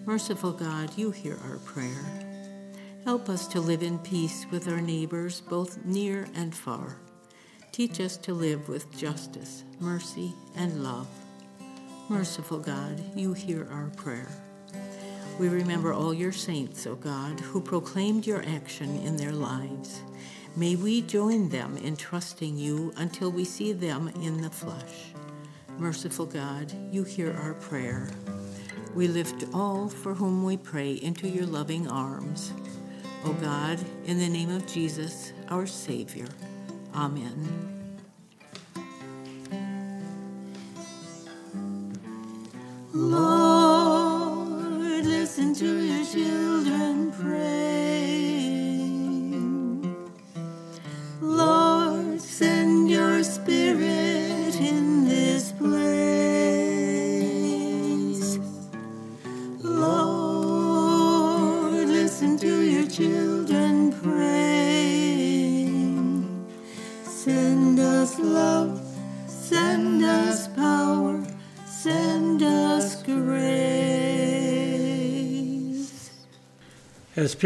Merciful 0.05 0.51
God, 0.51 0.97
you 0.97 1.11
hear 1.11 1.37
our 1.49 1.57
prayer. 1.59 2.05
Help 3.05 3.29
us 3.29 3.47
to 3.47 3.59
live 3.59 3.83
in 3.83 3.99
peace 3.99 4.45
with 4.51 4.67
our 4.67 4.81
neighbors, 4.81 5.41
both 5.41 5.83
near 5.85 6.27
and 6.35 6.53
far. 6.53 6.97
Teach 7.71 7.99
us 7.99 8.17
to 8.17 8.33
live 8.33 8.69
with 8.69 8.95
justice, 8.97 9.63
mercy, 9.79 10.33
and 10.55 10.83
love. 10.83 11.07
Merciful 12.07 12.59
God, 12.59 13.01
you 13.15 13.33
hear 13.33 13.67
our 13.71 13.89
prayer. 13.95 14.27
We 15.39 15.49
remember 15.49 15.91
all 15.91 16.13
your 16.13 16.31
saints, 16.31 16.85
O 16.85 16.93
God, 16.93 17.39
who 17.39 17.59
proclaimed 17.59 18.27
your 18.27 18.43
action 18.45 18.97
in 18.97 19.17
their 19.17 19.31
lives. 19.31 20.01
May 20.55 20.75
we 20.75 21.01
join 21.01 21.49
them 21.49 21.77
in 21.77 21.97
trusting 21.97 22.57
you 22.57 22.93
until 22.97 23.31
we 23.31 23.43
see 23.43 23.73
them 23.73 24.09
in 24.21 24.41
the 24.41 24.51
flesh. 24.51 25.13
Merciful 25.79 26.27
God, 26.27 26.71
you 26.91 27.03
hear 27.03 27.33
our 27.33 27.55
prayer. 27.55 28.11
We 28.93 29.07
lift 29.07 29.43
all 29.51 29.89
for 29.89 30.13
whom 30.13 30.43
we 30.43 30.57
pray 30.57 30.93
into 30.93 31.27
your 31.27 31.47
loving 31.47 31.87
arms. 31.87 32.53
O 33.23 33.33
God, 33.33 33.79
in 34.05 34.19
the 34.19 34.29
name 34.29 34.51
of 34.51 34.67
Jesus, 34.67 35.33
our 35.49 35.65
Savior. 35.65 36.27
Amen. 36.93 37.74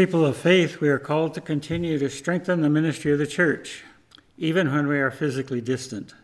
People 0.00 0.24
of 0.24 0.34
faith, 0.34 0.80
we 0.80 0.88
are 0.88 0.98
called 0.98 1.34
to 1.34 1.42
continue 1.42 1.98
to 1.98 2.08
strengthen 2.08 2.62
the 2.62 2.70
ministry 2.70 3.12
of 3.12 3.18
the 3.18 3.26
church, 3.26 3.84
even 4.38 4.72
when 4.72 4.86
we 4.86 4.98
are 4.98 5.10
physically 5.10 5.60
distant. 5.60 6.14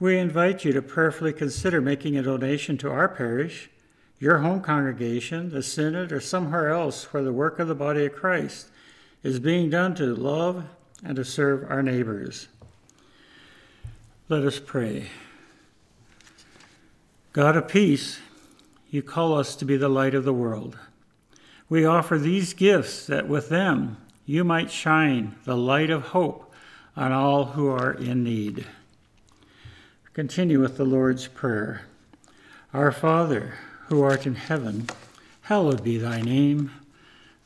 We 0.00 0.18
invite 0.18 0.64
you 0.64 0.72
to 0.72 0.82
prayerfully 0.82 1.32
consider 1.32 1.80
making 1.80 2.18
a 2.18 2.24
donation 2.24 2.76
to 2.78 2.90
our 2.90 3.06
parish, 3.06 3.70
your 4.18 4.38
home 4.38 4.60
congregation, 4.62 5.50
the 5.50 5.62
synod, 5.62 6.10
or 6.10 6.18
somewhere 6.18 6.70
else 6.70 7.12
where 7.12 7.22
the 7.22 7.32
work 7.32 7.60
of 7.60 7.68
the 7.68 7.74
body 7.76 8.04
of 8.04 8.16
Christ 8.16 8.66
is 9.22 9.38
being 9.38 9.70
done 9.70 9.94
to 9.94 10.16
love 10.16 10.64
and 11.04 11.14
to 11.14 11.24
serve 11.24 11.70
our 11.70 11.84
neighbors. 11.84 12.48
Let 14.28 14.42
us 14.42 14.58
pray. 14.58 15.06
God 17.32 17.56
of 17.56 17.68
peace, 17.68 18.18
you 18.90 19.04
call 19.04 19.38
us 19.38 19.54
to 19.54 19.64
be 19.64 19.76
the 19.76 19.88
light 19.88 20.16
of 20.16 20.24
the 20.24 20.34
world. 20.34 20.76
We 21.68 21.84
offer 21.84 22.18
these 22.18 22.54
gifts 22.54 23.06
that 23.06 23.28
with 23.28 23.48
them 23.50 23.98
you 24.24 24.42
might 24.44 24.70
shine 24.70 25.36
the 25.44 25.56
light 25.56 25.90
of 25.90 26.08
hope 26.08 26.52
on 26.96 27.12
all 27.12 27.46
who 27.46 27.68
are 27.68 27.92
in 27.92 28.24
need. 28.24 28.66
Continue 30.14 30.60
with 30.60 30.76
the 30.76 30.84
Lord's 30.84 31.28
Prayer. 31.28 31.82
Our 32.72 32.90
Father, 32.90 33.54
who 33.86 34.02
art 34.02 34.26
in 34.26 34.34
heaven, 34.34 34.86
hallowed 35.42 35.84
be 35.84 35.96
thy 35.96 36.20
name. 36.20 36.72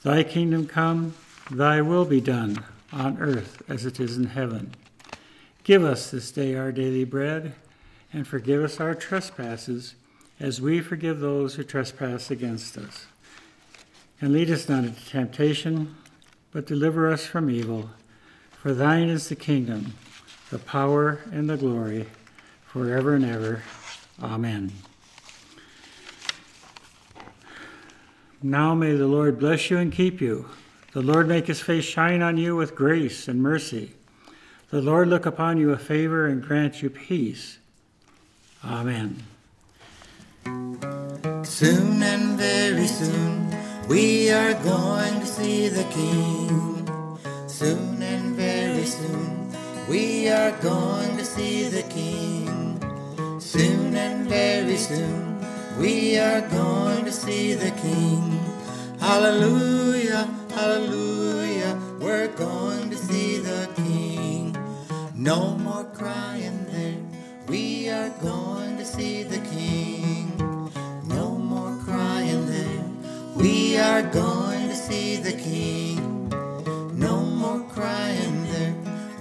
Thy 0.02 0.22
kingdom 0.22 0.66
come, 0.66 1.14
thy 1.50 1.82
will 1.82 2.04
be 2.04 2.20
done, 2.20 2.64
on 2.92 3.18
earth 3.18 3.62
as 3.68 3.84
it 3.84 4.00
is 4.00 4.16
in 4.16 4.26
heaven. 4.26 4.74
Give 5.64 5.84
us 5.84 6.10
this 6.10 6.32
day 6.32 6.56
our 6.56 6.72
daily 6.72 7.04
bread, 7.04 7.54
and 8.12 8.26
forgive 8.26 8.62
us 8.62 8.80
our 8.80 8.94
trespasses, 8.94 9.94
as 10.40 10.60
we 10.60 10.80
forgive 10.80 11.20
those 11.20 11.54
who 11.54 11.62
trespass 11.62 12.30
against 12.30 12.76
us. 12.76 13.06
And 14.22 14.32
lead 14.32 14.52
us 14.52 14.68
not 14.68 14.84
into 14.84 15.04
temptation, 15.04 15.96
but 16.52 16.64
deliver 16.64 17.10
us 17.10 17.26
from 17.26 17.50
evil. 17.50 17.90
For 18.52 18.72
thine 18.72 19.08
is 19.08 19.28
the 19.28 19.34
kingdom, 19.34 19.94
the 20.48 20.60
power, 20.60 21.18
and 21.32 21.50
the 21.50 21.56
glory, 21.56 22.06
forever 22.64 23.16
and 23.16 23.24
ever. 23.24 23.64
Amen. 24.22 24.70
Now 28.40 28.76
may 28.76 28.94
the 28.94 29.08
Lord 29.08 29.40
bless 29.40 29.70
you 29.70 29.78
and 29.78 29.92
keep 29.92 30.20
you. 30.20 30.48
The 30.92 31.02
Lord 31.02 31.26
make 31.26 31.48
his 31.48 31.60
face 31.60 31.84
shine 31.84 32.22
on 32.22 32.36
you 32.36 32.54
with 32.54 32.76
grace 32.76 33.26
and 33.26 33.42
mercy. 33.42 33.94
The 34.70 34.82
Lord 34.82 35.08
look 35.08 35.26
upon 35.26 35.58
you 35.58 35.66
with 35.68 35.82
favor 35.82 36.28
and 36.28 36.40
grant 36.40 36.80
you 36.80 36.90
peace. 36.90 37.58
Amen. 38.64 39.24
Soon 41.42 42.00
and 42.04 42.38
very 42.38 42.86
soon 42.86 43.61
we 43.92 44.30
are 44.30 44.54
going 44.64 45.20
to 45.20 45.26
see 45.26 45.68
the 45.68 45.84
King. 45.92 46.88
Soon 47.46 48.02
and 48.02 48.34
very 48.34 48.86
soon 48.86 49.52
we 49.86 50.30
are 50.30 50.52
going 50.62 51.18
to 51.18 51.24
see 51.26 51.68
the 51.68 51.82
King. 51.82 52.48
Soon 53.38 53.94
and 53.94 54.30
very 54.30 54.78
soon 54.78 55.44
we 55.78 56.18
are 56.18 56.40
going 56.48 57.04
to 57.04 57.12
see 57.12 57.52
the 57.52 57.70
King. 57.82 58.40
Hallelujah, 58.98 60.24
hallelujah, 60.54 61.78
we're 62.00 62.28
going 62.28 62.88
to 62.88 62.96
see 62.96 63.36
the 63.40 63.68
King. 63.76 64.56
No 65.14 65.54
more 65.66 65.84
crying 65.92 66.64
there, 66.72 67.02
we 67.46 67.90
are 67.90 68.08
going 68.22 68.78
to 68.78 68.86
see 68.86 69.22
the 69.22 69.40
King. 69.52 70.21
We 73.72 73.78
are 73.78 74.02
going 74.02 74.68
to 74.68 74.76
see 74.76 75.16
the 75.16 75.32
King. 75.32 76.28
No 76.94 77.22
more 77.22 77.60
crying 77.70 78.44
there, 78.52 78.74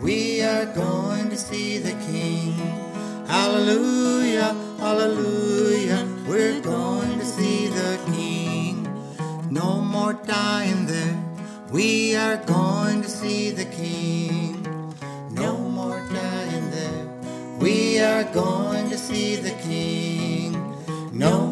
we 0.03 0.41
are 0.41 0.65
going 0.65 1.29
to 1.29 1.37
see 1.37 1.77
the 1.77 1.93
King. 2.11 2.51
Hallelujah, 3.27 4.53
hallelujah, 4.77 6.05
we're 6.27 6.59
going 6.59 7.17
to 7.19 7.25
see 7.25 7.67
the 7.67 7.97
King. 8.13 8.83
No 9.49 9.79
more 9.79 10.15
dying 10.25 10.85
there, 10.85 11.17
we 11.71 12.17
are 12.17 12.35
going 12.35 13.01
to 13.03 13.07
see 13.07 13.51
the 13.51 13.65
King. 13.65 14.65
No 15.31 15.55
more 15.57 16.05
dying 16.11 16.71
there, 16.71 17.57
we 17.57 18.01
are 18.01 18.25
going 18.25 18.89
to 18.89 18.97
see 18.97 19.37
the 19.37 19.55
King. 19.63 20.51
No 21.13 21.50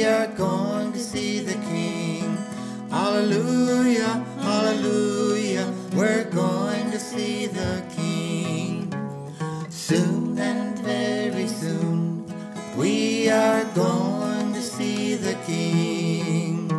we 0.00 0.06
are 0.06 0.28
going 0.28 0.94
to 0.94 0.98
see 0.98 1.40
the 1.40 1.52
King. 1.68 2.38
Hallelujah, 2.88 4.24
hallelujah, 4.40 5.70
we're 5.92 6.24
going 6.24 6.90
to 6.90 6.98
see 6.98 7.44
the 7.44 7.82
King. 7.94 8.88
Soon 9.68 10.38
and 10.38 10.78
very 10.78 11.46
soon, 11.46 12.24
we 12.78 13.28
are 13.28 13.64
going 13.74 14.54
to 14.54 14.62
see 14.62 15.16
the 15.16 15.34
King. 15.44 16.70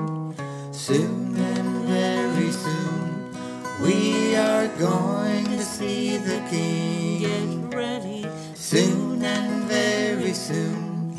Soon 0.72 1.38
and 1.38 1.86
very 1.86 2.52
soon, 2.52 3.36
we 3.84 4.36
are 4.36 4.68
going 4.80 5.46
to 5.46 5.62
see 5.62 6.18
the 6.18 6.40
King. 6.50 7.70
Get 7.70 7.78
ready. 7.78 8.26
Soon 8.56 9.24
and 9.24 9.66
very 9.66 10.34
soon, 10.34 11.16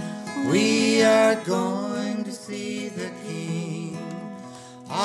we 0.50 1.04
are 1.04 1.36
going 1.44 1.81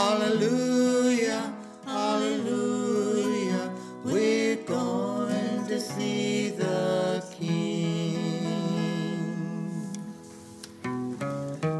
Hallelujah, 0.08 1.54
hallelujah, 1.84 3.74
we're 4.06 4.56
going 4.56 5.68
to 5.68 5.82
see 5.82 6.48
the 6.52 7.22
King. 7.38 8.64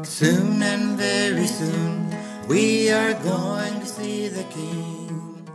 Soon 0.04 0.62
and 0.62 0.98
very 0.98 1.46
soon, 1.46 2.14
we 2.48 2.90
are 2.90 3.14
going 3.14 3.80
to 3.80 3.86
see 3.86 4.28
the 4.28 4.44
King. 4.44 5.48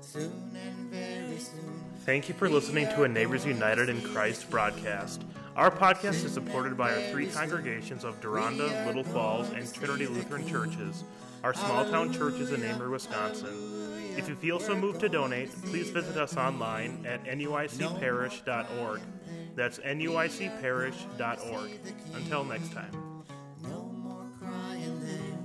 Soon 0.00 0.56
and 0.56 0.90
very 0.92 1.40
soon. 1.40 1.74
Thank 2.06 2.28
you 2.28 2.36
for 2.36 2.48
listening 2.48 2.86
to 2.90 3.02
a 3.02 3.08
Neighbors 3.08 3.44
United 3.44 3.88
in 3.88 4.00
Christ 4.00 4.48
broadcast. 4.48 5.24
Our 5.56 5.72
podcast 5.72 6.24
is 6.24 6.32
supported 6.32 6.76
by 6.76 6.94
our 6.94 7.02
three 7.10 7.26
congregations 7.26 8.04
of 8.04 8.20
Deronda, 8.20 8.84
Little 8.86 9.02
Falls, 9.02 9.50
and 9.50 9.74
Trinity 9.74 10.06
Lutheran 10.06 10.46
Churches, 10.46 11.02
our 11.42 11.54
small 11.54 11.84
town 11.84 12.12
church 12.12 12.34
is 12.34 12.52
in 12.52 12.60
Amery, 12.62 12.90
Wisconsin. 12.90 13.72
If 14.16 14.28
you 14.28 14.34
feel 14.36 14.60
so 14.60 14.76
moved 14.76 15.00
to 15.00 15.08
donate, 15.08 15.50
please 15.64 15.90
visit 15.90 16.16
us 16.16 16.36
online 16.36 17.04
at 17.06 17.24
nuicparish.org. 17.24 19.00
That's 19.56 19.78
nuicparish.org. 19.78 21.70
Until 22.14 22.44
next 22.44 22.72
time. 22.72 23.24
No 23.62 23.90
more 23.92 24.26
crying 24.38 25.00
there. 25.00 25.38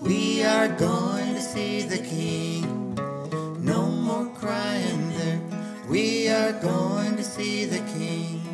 We 0.00 0.42
are 0.42 0.68
going 0.68 1.34
to 1.34 1.40
see 1.40 1.82
the 1.82 1.98
King. 1.98 2.94
No 3.62 3.86
more 3.86 4.26
crying 4.34 5.10
there. 5.10 5.40
We 5.88 6.28
are 6.28 6.52
going 6.52 7.16
to 7.16 7.24
see 7.24 7.64
the 7.66 7.78
King. 7.98 8.53